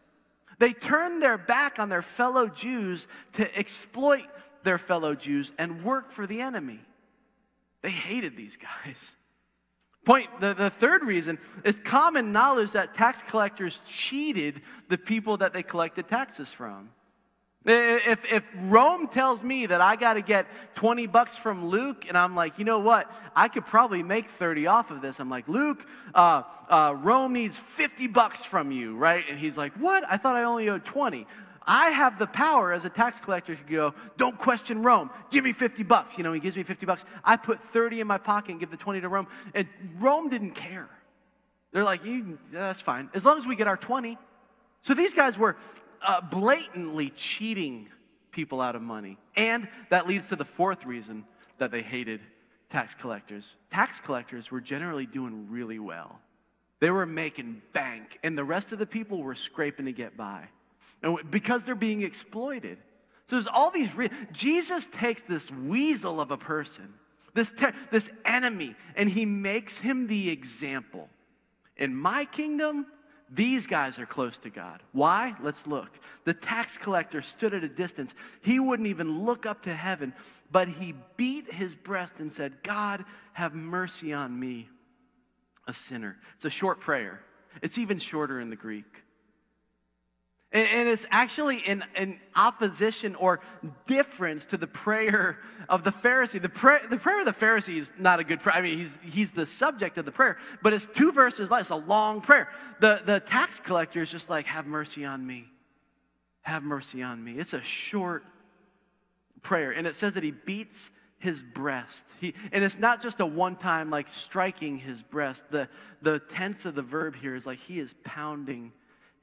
[0.59, 4.25] They turned their back on their fellow Jews to exploit
[4.63, 6.79] their fellow Jews and work for the enemy.
[7.81, 9.11] They hated these guys.
[10.05, 15.51] Point, the, the third reason is common knowledge that tax collectors cheated the people that
[15.51, 16.89] they collected taxes from.
[17.67, 22.15] If, if Rome tells me that I got to get 20 bucks from Luke, and
[22.15, 23.11] I'm like, you know what?
[23.35, 25.19] I could probably make 30 off of this.
[25.19, 29.25] I'm like, Luke, uh, uh, Rome needs 50 bucks from you, right?
[29.27, 30.03] And he's like, what?
[30.07, 31.25] I thought I only owed 20.
[31.67, 35.09] I have the power as a tax collector to go, don't question Rome.
[35.31, 36.17] Give me 50 bucks.
[36.19, 37.03] You know, he gives me 50 bucks.
[37.23, 39.27] I put 30 in my pocket and give the 20 to Rome.
[39.55, 40.87] And Rome didn't care.
[41.71, 42.01] They're like,
[42.51, 43.09] that's fine.
[43.15, 44.19] As long as we get our 20.
[44.81, 45.55] So these guys were
[46.05, 47.89] uh, blatantly cheating
[48.31, 49.17] people out of money.
[49.35, 51.25] And that leads to the fourth reason
[51.57, 52.21] that they hated
[52.69, 53.53] tax collectors.
[53.71, 56.19] Tax collectors were generally doing really well.
[56.79, 60.43] They were making bank, and the rest of the people were scraping to get by.
[61.01, 62.77] And because they're being exploited.
[63.27, 63.95] So there's all these.
[63.95, 66.93] Re- Jesus takes this weasel of a person,
[67.33, 71.09] this, ter- this enemy, and he makes him the example.
[71.77, 72.85] In my kingdom,
[73.29, 74.83] these guys are close to God.
[74.91, 75.35] Why?
[75.41, 75.89] Let's look.
[76.25, 78.13] The tax collector stood at a distance.
[78.41, 80.13] He wouldn't even look up to heaven,
[80.51, 84.69] but he beat his breast and said, God, have mercy on me,
[85.67, 86.17] a sinner.
[86.35, 87.21] It's a short prayer.
[87.61, 88.85] It's even shorter in the Greek.
[90.55, 93.41] And, and it's actually in, in opposition or
[93.87, 96.41] difference to the prayer of the Pharisee.
[96.41, 98.55] The, prayer, the prayer of the Pharisee is not a good prayer.
[98.55, 101.59] I mean, he's, he's the subject of the prayer, but it's two verses long.
[101.59, 102.49] It's a long prayer.
[102.79, 105.45] The, the tax collector is just like, Have mercy on me.
[106.43, 107.33] Have mercy on me.
[107.33, 108.23] It's a short
[109.41, 109.71] prayer.
[109.71, 112.05] And it says that he beats his breast.
[112.21, 115.43] He, and it's not just a one time like striking his breast.
[115.49, 115.67] The,
[116.01, 118.71] the tense of the verb here is like he is pounding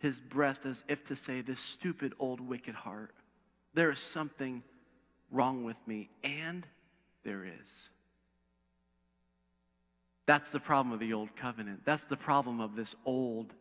[0.03, 3.15] his breast as if to say, This stupid old wicked heart,
[3.73, 4.63] there is something
[5.31, 6.11] wrong with me.
[6.25, 6.67] And
[7.25, 7.89] there is.
[10.27, 11.83] That's the problem of the old covenant.
[11.85, 13.55] That's the problem of this old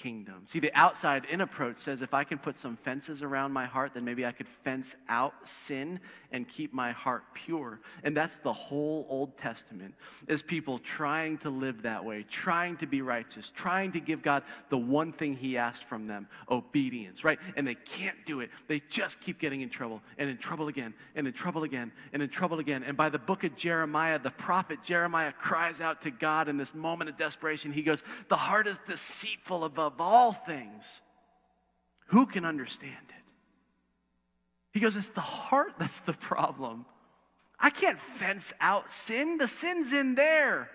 [0.00, 0.42] kingdom.
[0.46, 3.92] See, the outside in approach says if I can put some fences around my heart,
[3.92, 6.00] then maybe I could fence out sin
[6.32, 7.80] and keep my heart pure.
[8.02, 9.94] And that's the whole Old Testament
[10.26, 14.42] is people trying to live that way, trying to be righteous, trying to give God
[14.70, 17.38] the one thing he asked from them, obedience, right?
[17.56, 18.50] And they can't do it.
[18.68, 22.22] They just keep getting in trouble and in trouble again and in trouble again and
[22.22, 22.84] in trouble again.
[22.84, 26.74] And by the book of Jeremiah, the prophet Jeremiah cries out to God in this
[26.74, 27.72] moment of desperation.
[27.72, 31.00] He goes, "The heart is deceitful above above all things,
[32.06, 33.32] who can understand it?
[34.72, 36.86] He goes, It's the heart that's the problem.
[37.58, 40.70] I can't fence out sin, the sin's in there.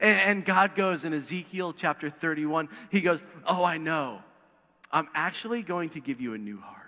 [0.00, 4.20] And, and God goes in Ezekiel chapter 31, He goes, Oh, I know.
[4.90, 6.78] I'm actually going to give you a new heart.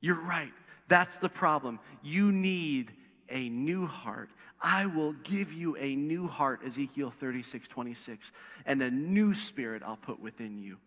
[0.00, 0.52] You're right.
[0.88, 1.80] That's the problem.
[2.02, 2.92] You need
[3.28, 4.30] a new heart.
[4.60, 8.32] I will give you a new heart, Ezekiel 36, 26,
[8.66, 10.78] and a new spirit I'll put within you.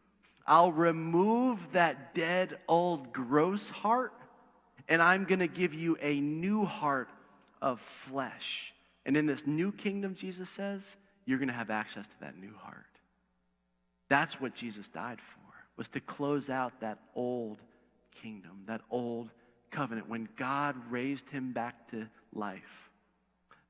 [0.45, 4.13] I'll remove that dead, old, gross heart,
[4.89, 7.09] and I'm going to give you a new heart
[7.61, 8.73] of flesh.
[9.05, 10.83] And in this new kingdom, Jesus says,
[11.25, 12.85] you're going to have access to that new heart.
[14.09, 17.61] That's what Jesus died for, was to close out that old
[18.11, 19.29] kingdom, that old
[19.69, 20.09] covenant.
[20.09, 22.90] When God raised him back to life,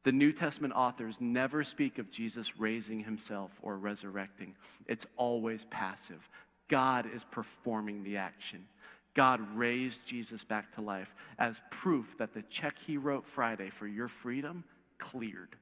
[0.04, 4.56] the New Testament authors never speak of Jesus raising himself or resurrecting.
[4.88, 6.28] It's always passive.
[6.68, 8.66] God is performing the action.
[9.14, 13.86] God raised Jesus back to life as proof that the check he wrote Friday for
[13.86, 14.64] your freedom
[14.98, 15.56] cleared.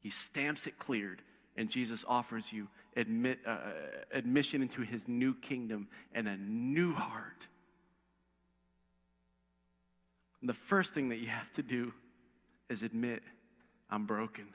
[0.00, 1.20] He stamps it cleared,
[1.56, 3.58] and Jesus offers you admit, uh,
[4.12, 7.46] admission into his new kingdom and a new heart.
[10.40, 11.92] And the first thing that you have to do
[12.68, 13.22] is admit
[13.90, 14.46] I'm broken.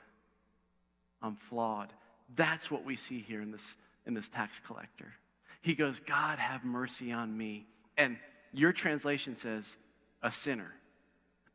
[1.22, 1.92] I'm flawed.
[2.36, 5.14] That's what we see here in this, in this tax collector.
[5.62, 7.66] He goes, God, have mercy on me.
[7.98, 8.18] And
[8.52, 9.78] your translation says,
[10.22, 10.74] a sinner.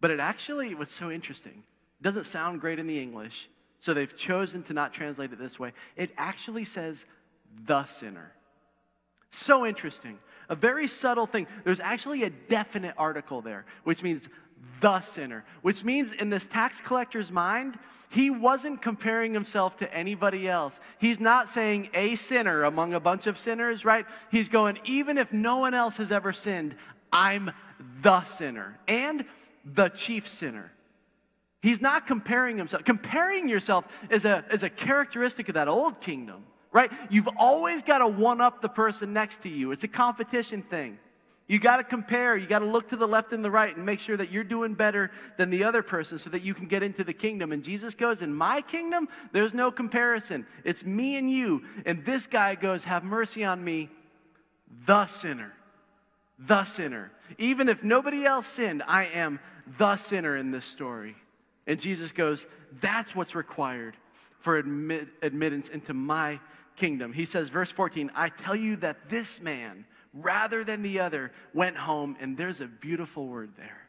[0.01, 1.62] But it actually was so interesting.
[2.01, 3.49] It doesn't sound great in the English,
[3.81, 5.73] so they've chosen to not translate it this way.
[5.97, 7.05] It actually says,
[7.66, 8.33] the sinner.
[9.31, 10.18] So interesting.
[10.49, 11.47] A very subtle thing.
[11.64, 14.29] There's actually a definite article there, which means
[14.81, 17.79] the sinner, which means in this tax collector's mind,
[18.11, 20.79] he wasn't comparing himself to anybody else.
[20.99, 24.07] He's not saying a sinner among a bunch of sinners, right?
[24.31, 26.75] He's going, even if no one else has ever sinned,
[27.12, 27.51] I'm
[28.03, 29.25] the sinner and
[29.64, 30.73] the chief sinner.
[31.61, 32.85] He's not comparing himself.
[32.85, 36.90] Comparing yourself is a, is a characteristic of that old kingdom, right?
[37.11, 40.99] You've always got to one up the person next to you, it's a competition thing.
[41.49, 42.37] You got to compare.
[42.37, 44.45] You got to look to the left and the right and make sure that you're
[44.45, 47.53] doing better than the other person so that you can get into the kingdom.
[47.53, 50.47] And Jesus goes, In my kingdom, there's no comparison.
[50.65, 51.63] It's me and you.
[51.87, 53.89] And this guy goes, Have mercy on me,
[54.85, 55.53] the sinner.
[56.39, 57.11] The sinner.
[57.39, 59.41] Even if nobody else sinned, I am
[59.79, 61.17] the sinner in this story.
[61.67, 62.47] And Jesus goes,
[62.81, 63.97] That's what's required
[64.41, 66.39] for admit, admittance into my
[66.77, 67.13] kingdom.
[67.13, 71.77] He says, verse 14, I tell you that this man, rather than the other, went
[71.77, 73.88] home, and there's a beautiful word there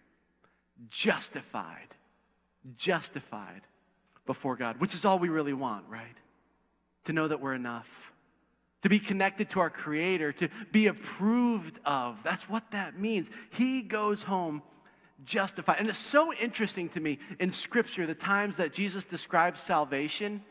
[0.90, 1.88] justified.
[2.76, 3.62] Justified
[4.26, 6.18] before God, which is all we really want, right?
[7.06, 8.12] To know that we're enough,
[8.84, 12.22] to be connected to our Creator, to be approved of.
[12.22, 13.30] That's what that means.
[13.50, 14.62] He goes home
[15.24, 15.78] justified.
[15.80, 20.44] And it's so interesting to me in Scripture the times that Jesus describes salvation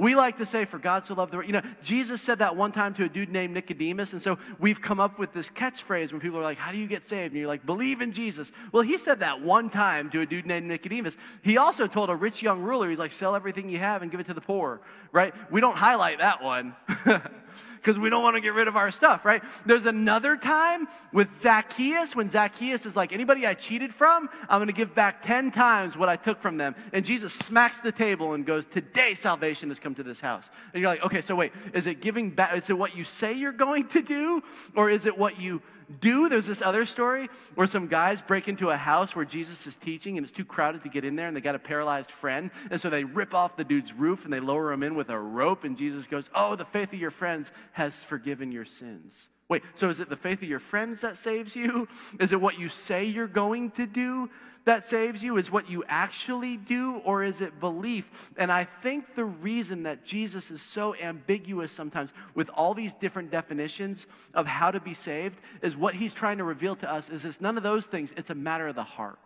[0.00, 1.46] we like to say, for God so loved the world.
[1.46, 4.14] You know, Jesus said that one time to a dude named Nicodemus.
[4.14, 6.86] And so we've come up with this catchphrase when people are like, How do you
[6.86, 7.32] get saved?
[7.32, 8.50] And you're like, Believe in Jesus.
[8.72, 11.18] Well, he said that one time to a dude named Nicodemus.
[11.42, 14.20] He also told a rich young ruler, He's like, Sell everything you have and give
[14.20, 14.80] it to the poor,
[15.12, 15.34] right?
[15.50, 16.74] We don't highlight that one.
[17.76, 19.42] because we don't want to get rid of our stuff, right?
[19.64, 24.66] There's another time with Zacchaeus when Zacchaeus is like, anybody I cheated from, I'm going
[24.66, 26.74] to give back 10 times what I took from them.
[26.92, 30.50] And Jesus smacks the table and goes, Today salvation has come to this house.
[30.72, 32.54] And you're like, okay, so wait, is it giving back?
[32.56, 34.42] Is it what you say you're going to do?
[34.76, 35.62] Or is it what you
[36.00, 36.28] do.
[36.28, 40.16] There's this other story where some guys break into a house where Jesus is teaching
[40.16, 42.50] and it's too crowded to get in there and they got a paralyzed friend.
[42.70, 45.18] And so they rip off the dude's roof and they lower him in with a
[45.18, 45.64] rope.
[45.64, 49.28] And Jesus goes, Oh, the faith of your friends has forgiven your sins.
[49.50, 51.88] Wait, so is it the faith of your friends that saves you?
[52.20, 54.30] Is it what you say you're going to do
[54.64, 55.38] that saves you?
[55.38, 58.30] Is what you actually do, or is it belief?
[58.36, 63.32] And I think the reason that Jesus is so ambiguous sometimes with all these different
[63.32, 67.24] definitions of how to be saved is what he's trying to reveal to us is
[67.24, 69.18] it's none of those things, it's a matter of the heart.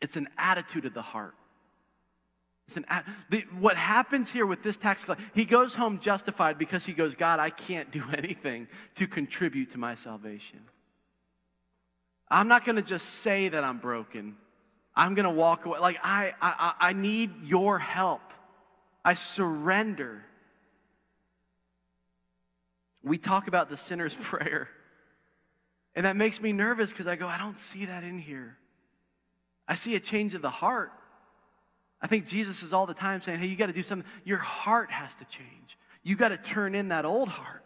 [0.00, 1.34] It's an attitude of the heart.
[3.30, 7.14] The, what happens here with this tax collector, he goes home justified because he goes,
[7.14, 10.60] God, I can't do anything to contribute to my salvation.
[12.28, 14.36] I'm not going to just say that I'm broken.
[14.94, 15.78] I'm going to walk away.
[15.78, 18.22] Like, I, I, I need your help.
[19.04, 20.24] I surrender.
[23.02, 24.68] We talk about the sinner's prayer.
[25.94, 28.56] And that makes me nervous because I go, I don't see that in here.
[29.68, 30.92] I see a change of the heart.
[32.02, 34.08] I think Jesus is all the time saying, hey, you got to do something.
[34.24, 35.78] Your heart has to change.
[36.02, 37.62] You got to turn in that old heart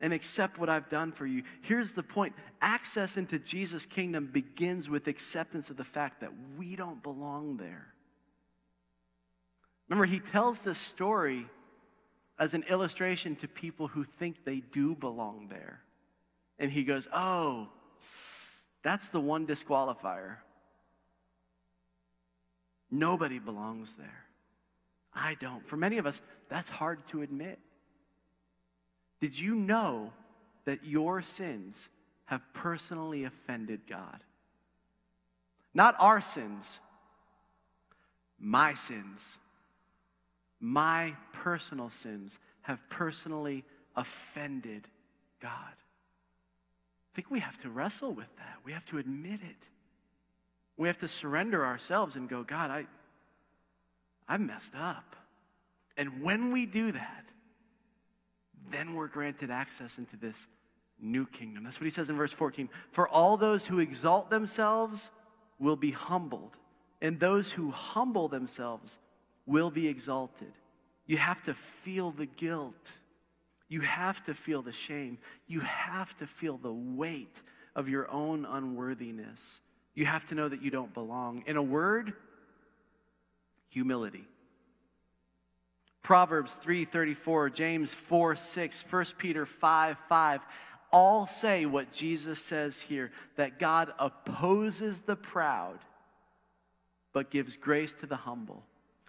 [0.00, 1.42] and accept what I've done for you.
[1.62, 6.76] Here's the point access into Jesus' kingdom begins with acceptance of the fact that we
[6.76, 7.88] don't belong there.
[9.88, 11.46] Remember, he tells this story
[12.38, 15.80] as an illustration to people who think they do belong there.
[16.58, 17.68] And he goes, Oh,
[18.82, 20.36] that's the one disqualifier.
[22.94, 24.24] Nobody belongs there.
[25.12, 25.66] I don't.
[25.66, 27.58] For many of us, that's hard to admit.
[29.20, 30.12] Did you know
[30.64, 31.88] that your sins
[32.26, 34.20] have personally offended God?
[35.74, 36.64] Not our sins,
[38.38, 39.38] my sins.
[40.60, 43.64] My personal sins have personally
[43.96, 44.86] offended
[45.42, 45.50] God.
[45.50, 48.58] I think we have to wrestle with that.
[48.64, 49.68] We have to admit it.
[50.76, 52.86] We have to surrender ourselves and go, God, I,
[54.28, 55.16] I messed up.
[55.96, 57.24] And when we do that,
[58.70, 60.36] then we're granted access into this
[61.00, 61.64] new kingdom.
[61.64, 62.68] That's what he says in verse 14.
[62.90, 65.10] For all those who exalt themselves
[65.58, 66.56] will be humbled,
[67.00, 68.98] and those who humble themselves
[69.46, 70.52] will be exalted.
[71.06, 72.92] You have to feel the guilt.
[73.68, 75.18] You have to feel the shame.
[75.46, 77.36] You have to feel the weight
[77.76, 79.60] of your own unworthiness.
[79.94, 81.44] You have to know that you don't belong.
[81.46, 82.12] In a word,
[83.68, 84.24] humility.
[86.02, 90.40] Proverbs 3:34, James 4, 6, 1 Peter 5, 5
[90.94, 95.80] all say what Jesus says here that God opposes the proud
[97.12, 98.64] but gives grace to the humble.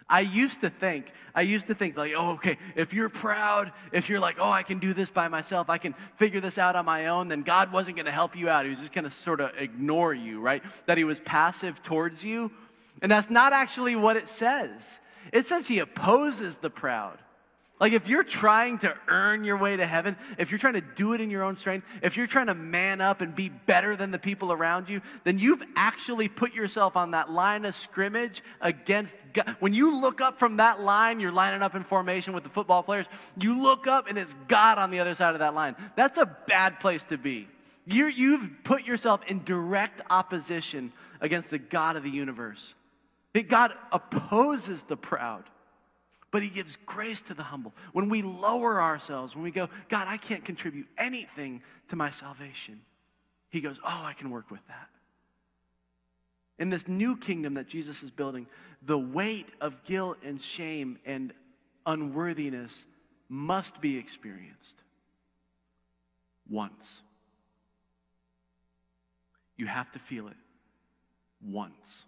[0.08, 4.08] I used to think, I used to think like, oh, okay, if you're proud, if
[4.08, 6.84] you're like, oh, I can do this by myself, I can figure this out on
[6.84, 8.64] my own, then God wasn't going to help you out.
[8.64, 10.62] He was just going to sort of ignore you, right?
[10.86, 12.52] That he was passive towards you.
[13.02, 14.70] And that's not actually what it says.
[15.32, 17.18] It says he opposes the proud.
[17.78, 21.12] Like, if you're trying to earn your way to heaven, if you're trying to do
[21.12, 24.10] it in your own strength, if you're trying to man up and be better than
[24.10, 29.14] the people around you, then you've actually put yourself on that line of scrimmage against
[29.34, 29.56] God.
[29.60, 32.82] When you look up from that line, you're lining up in formation with the football
[32.82, 33.04] players,
[33.38, 35.76] you look up and it's God on the other side of that line.
[35.96, 37.46] That's a bad place to be.
[37.84, 42.74] you you've put yourself in direct opposition against the God of the universe.
[43.48, 45.44] God opposes the proud
[46.36, 47.72] but he gives grace to the humble.
[47.94, 52.82] When we lower ourselves, when we go, God, I can't contribute anything to my salvation,
[53.48, 54.90] he goes, Oh, I can work with that.
[56.58, 58.46] In this new kingdom that Jesus is building,
[58.82, 61.32] the weight of guilt and shame and
[61.86, 62.84] unworthiness
[63.30, 64.76] must be experienced
[66.50, 67.02] once.
[69.56, 70.36] You have to feel it
[71.40, 72.04] once.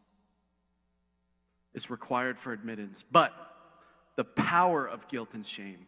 [1.72, 3.06] It's required for admittance.
[3.10, 3.47] But
[4.18, 5.86] the power of guilt and shame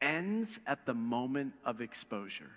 [0.00, 2.50] ends at the moment of exposure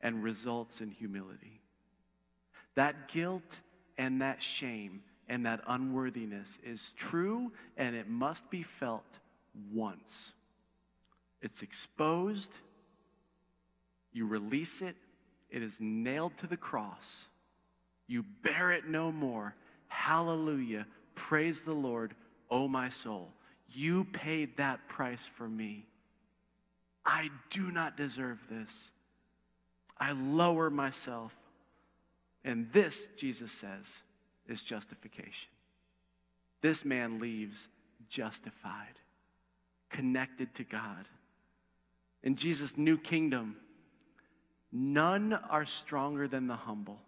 [0.00, 1.60] and results in humility.
[2.74, 3.60] That guilt
[3.98, 9.18] and that shame and that unworthiness is true and it must be felt
[9.74, 10.32] once.
[11.42, 12.52] It's exposed,
[14.14, 14.96] you release it,
[15.50, 17.26] it is nailed to the cross.
[18.06, 19.54] You bear it no more.
[19.88, 20.86] Hallelujah.
[21.14, 22.14] Praise the Lord,
[22.50, 23.28] O my soul
[23.72, 25.86] You paid that price for me.
[27.04, 28.72] I do not deserve this.
[29.98, 31.32] I lower myself.
[32.44, 33.86] And this, Jesus says,
[34.48, 35.50] is justification.
[36.62, 37.68] This man leaves
[38.08, 38.98] justified,
[39.90, 41.08] connected to God.
[42.22, 43.56] In Jesus' new kingdom,
[44.72, 46.98] none are stronger than the humble,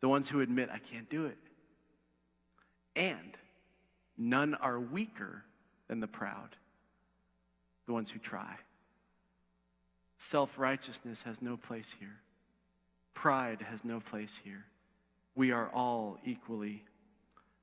[0.00, 1.38] the ones who admit, I can't do it.
[2.94, 3.36] And
[4.16, 5.42] none are weaker
[5.88, 6.56] than the proud,
[7.86, 8.56] the ones who try.
[10.18, 12.16] Self righteousness has no place here.
[13.14, 14.64] Pride has no place here.
[15.34, 16.84] We are all equally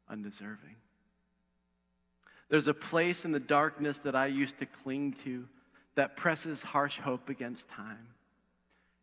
[0.09, 0.75] undeserving.
[2.49, 5.47] There's a place in the darkness that I used to cling to
[5.95, 8.07] that presses harsh hope against time.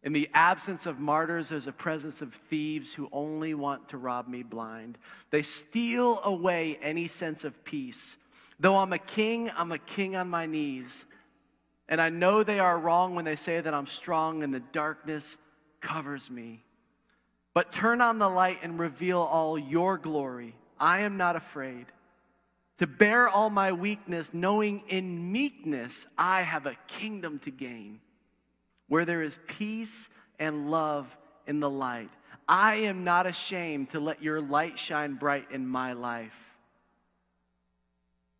[0.02, 4.28] In the absence of martyrs, there's a presence of thieves who only want to rob
[4.28, 4.96] me blind.
[5.30, 8.16] They steal away any sense of peace.
[8.58, 11.04] Though I'm a king, I'm a king on my knees.
[11.88, 15.36] And I know they are wrong when they say that I'm strong and the darkness
[15.80, 16.62] covers me.
[17.52, 20.54] But turn on the light and reveal all your glory.
[20.78, 21.86] I am not afraid.
[22.78, 28.00] To bear all my weakness, knowing in meekness I have a kingdom to gain,
[28.90, 30.08] where there is peace
[30.40, 31.16] and love
[31.46, 32.10] in the light.
[32.48, 36.34] I am not ashamed to let your light shine bright in my life.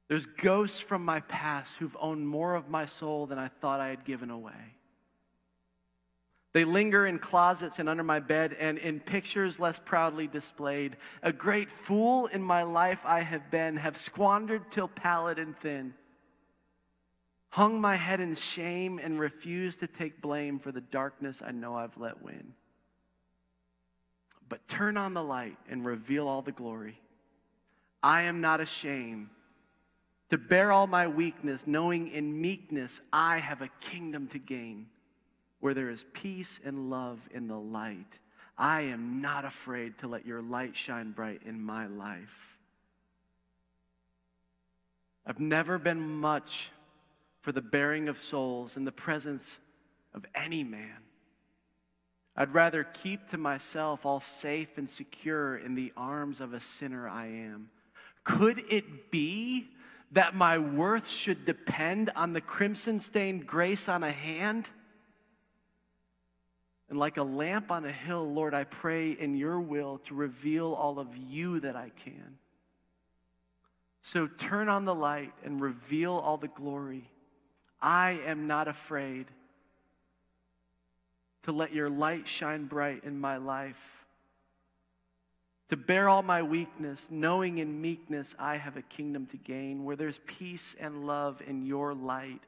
[0.09, 3.91] There's ghosts from my past who've owned more of my soul than I thought I
[3.91, 4.75] had given away.
[6.53, 10.97] They linger in closets and under my bed and in pictures less proudly displayed.
[11.23, 15.95] A great fool in my life I have been, have squandered till pallid and thin.
[17.51, 21.75] Hung my head in shame and refused to take blame for the darkness I know
[21.75, 22.55] I've let win.
[24.49, 26.99] But turn on the light and reveal all the glory.
[28.03, 29.29] I am not ashamed
[30.31, 34.87] to bear all my weakness, knowing in meekness I have a kingdom to gain,
[35.59, 38.19] where there is peace and love in the light.
[38.57, 42.59] I am not afraid to let your light shine bright in my life.
[45.27, 46.71] I've never been much
[47.43, 49.59] for the bearing of souls in the presence
[50.15, 50.97] of any man.
[52.37, 57.09] I'd rather keep to myself all safe and secure in the arms of a sinner
[57.09, 57.71] I am.
[58.25, 59.69] Could it be
[60.13, 64.69] that my worth should depend on the crimson stained grace on a hand?
[66.89, 70.73] And like a lamp on a hill, Lord, I pray in your will to reveal
[70.73, 72.39] all of you that I can.
[74.03, 77.09] So turn on the light and reveal all the glory.
[77.83, 79.27] I am not afraid
[81.45, 84.01] to let your light shine bright in my life
[85.71, 89.95] to bear all my weakness, knowing in meekness I have a kingdom to gain, where
[89.95, 92.43] there's peace and love in your light.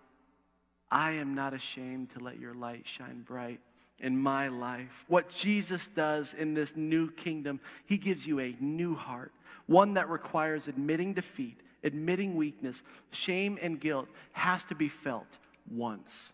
[0.91, 3.61] I am not ashamed to let your light shine bright
[4.01, 5.05] in my life.
[5.07, 9.33] What Jesus does in this new kingdom, he gives you a new heart,
[9.67, 15.39] one that requires admitting defeat, admitting weakness, shame, and guilt has to be felt
[15.71, 16.33] once.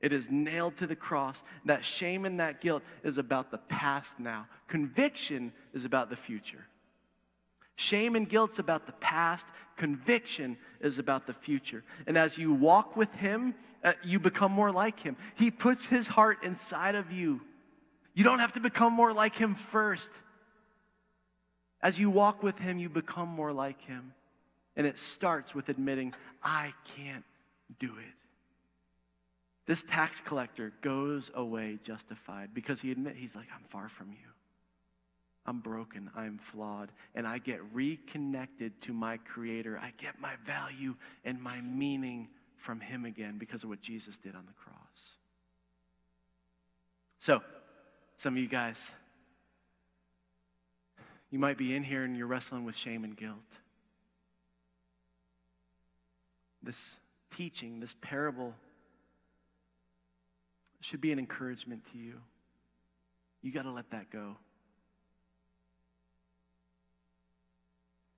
[0.00, 1.42] It is nailed to the cross.
[1.64, 4.46] That shame and that guilt is about the past now.
[4.68, 6.64] Conviction is about the future.
[7.76, 9.46] Shame and guilt's about the past.
[9.76, 11.84] Conviction is about the future.
[12.06, 13.54] And as you walk with Him,
[13.84, 15.16] uh, you become more like Him.
[15.34, 17.40] He puts His heart inside of you.
[18.14, 20.10] You don't have to become more like Him first.
[21.82, 24.12] As you walk with Him, you become more like Him.
[24.76, 27.24] And it starts with admitting, I can't
[27.78, 28.14] do it.
[29.66, 34.28] This tax collector goes away justified because he admit he's like, I'm far from you.
[35.44, 39.78] I'm broken, I'm flawed, and I get reconnected to my creator.
[39.80, 44.34] I get my value and my meaning from him again because of what Jesus did
[44.34, 44.76] on the cross.
[47.18, 47.42] So,
[48.18, 48.76] some of you guys,
[51.30, 53.36] you might be in here and you're wrestling with shame and guilt.
[56.66, 56.96] This
[57.36, 58.52] teaching, this parable
[60.80, 62.14] should be an encouragement to you.
[63.40, 64.36] You got to let that go.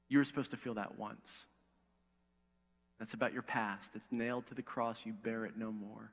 [0.08, 1.44] You were supposed to feel that once.
[2.98, 3.90] That's about your past.
[3.94, 5.04] It's nailed to the cross.
[5.04, 6.10] You bear it no more.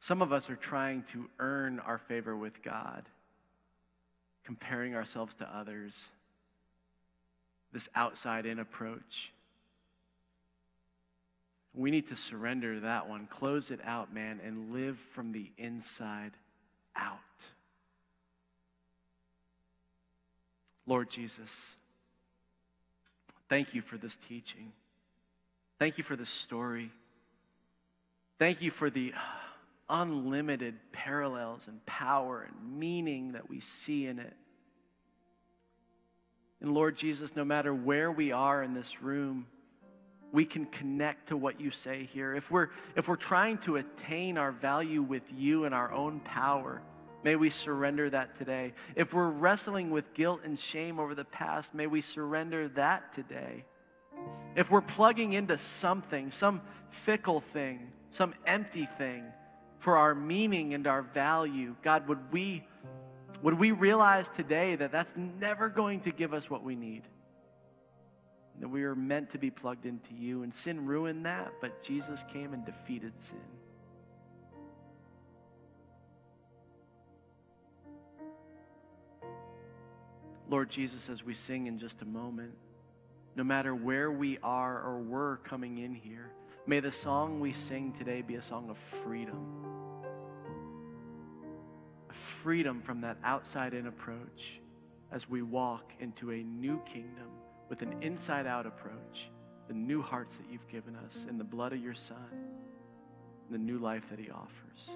[0.00, 3.04] Some of us are trying to earn our favor with God,
[4.44, 6.10] comparing ourselves to others,
[7.72, 9.32] this outside in approach.
[11.74, 16.32] We need to surrender that one, close it out, man, and live from the inside
[16.96, 17.18] out.
[20.86, 21.50] Lord Jesus,
[23.48, 24.72] Thank you for this teaching.
[25.78, 26.90] Thank you for this story.
[28.38, 29.20] Thank you for the uh,
[29.88, 34.34] unlimited parallels and power and meaning that we see in it.
[36.60, 39.46] And Lord Jesus, no matter where we are in this room,
[40.32, 42.34] we can connect to what you say here.
[42.34, 46.82] If we're, if we're trying to attain our value with you and our own power,
[47.24, 48.74] may we surrender that today.
[48.94, 53.64] If we're wrestling with guilt and shame over the past, may we surrender that today.
[54.56, 59.24] If we're plugging into something, some fickle thing, some empty thing
[59.78, 62.66] for our meaning and our value, God, would we,
[63.42, 67.02] would we realize today that that's never going to give us what we need?
[68.60, 70.42] that we are meant to be plugged into you.
[70.42, 73.38] And sin ruined that, but Jesus came and defeated sin.
[80.50, 82.52] Lord Jesus, as we sing in just a moment,
[83.36, 86.30] no matter where we are or were coming in here,
[86.66, 89.67] may the song we sing today be a song of freedom.
[92.48, 94.58] Freedom from that outside in approach
[95.12, 97.28] as we walk into a new kingdom
[97.68, 99.28] with an inside out approach,
[99.66, 103.58] the new hearts that you've given us in the blood of your Son, and the
[103.58, 104.88] new life that he offers.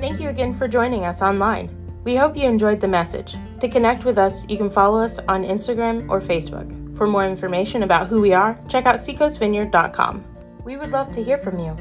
[0.00, 1.76] Thank you again for joining us online.
[2.04, 3.34] We hope you enjoyed the message.
[3.58, 6.96] To connect with us, you can follow us on Instagram or Facebook.
[6.96, 10.24] For more information about who we are, check out seacoastvineyard.com.
[10.66, 11.76] We would love to hear from you,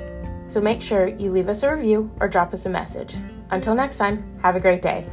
[0.48, 3.16] so make sure you leave us a review or drop us a message.
[3.52, 5.08] Until next time, have a great day.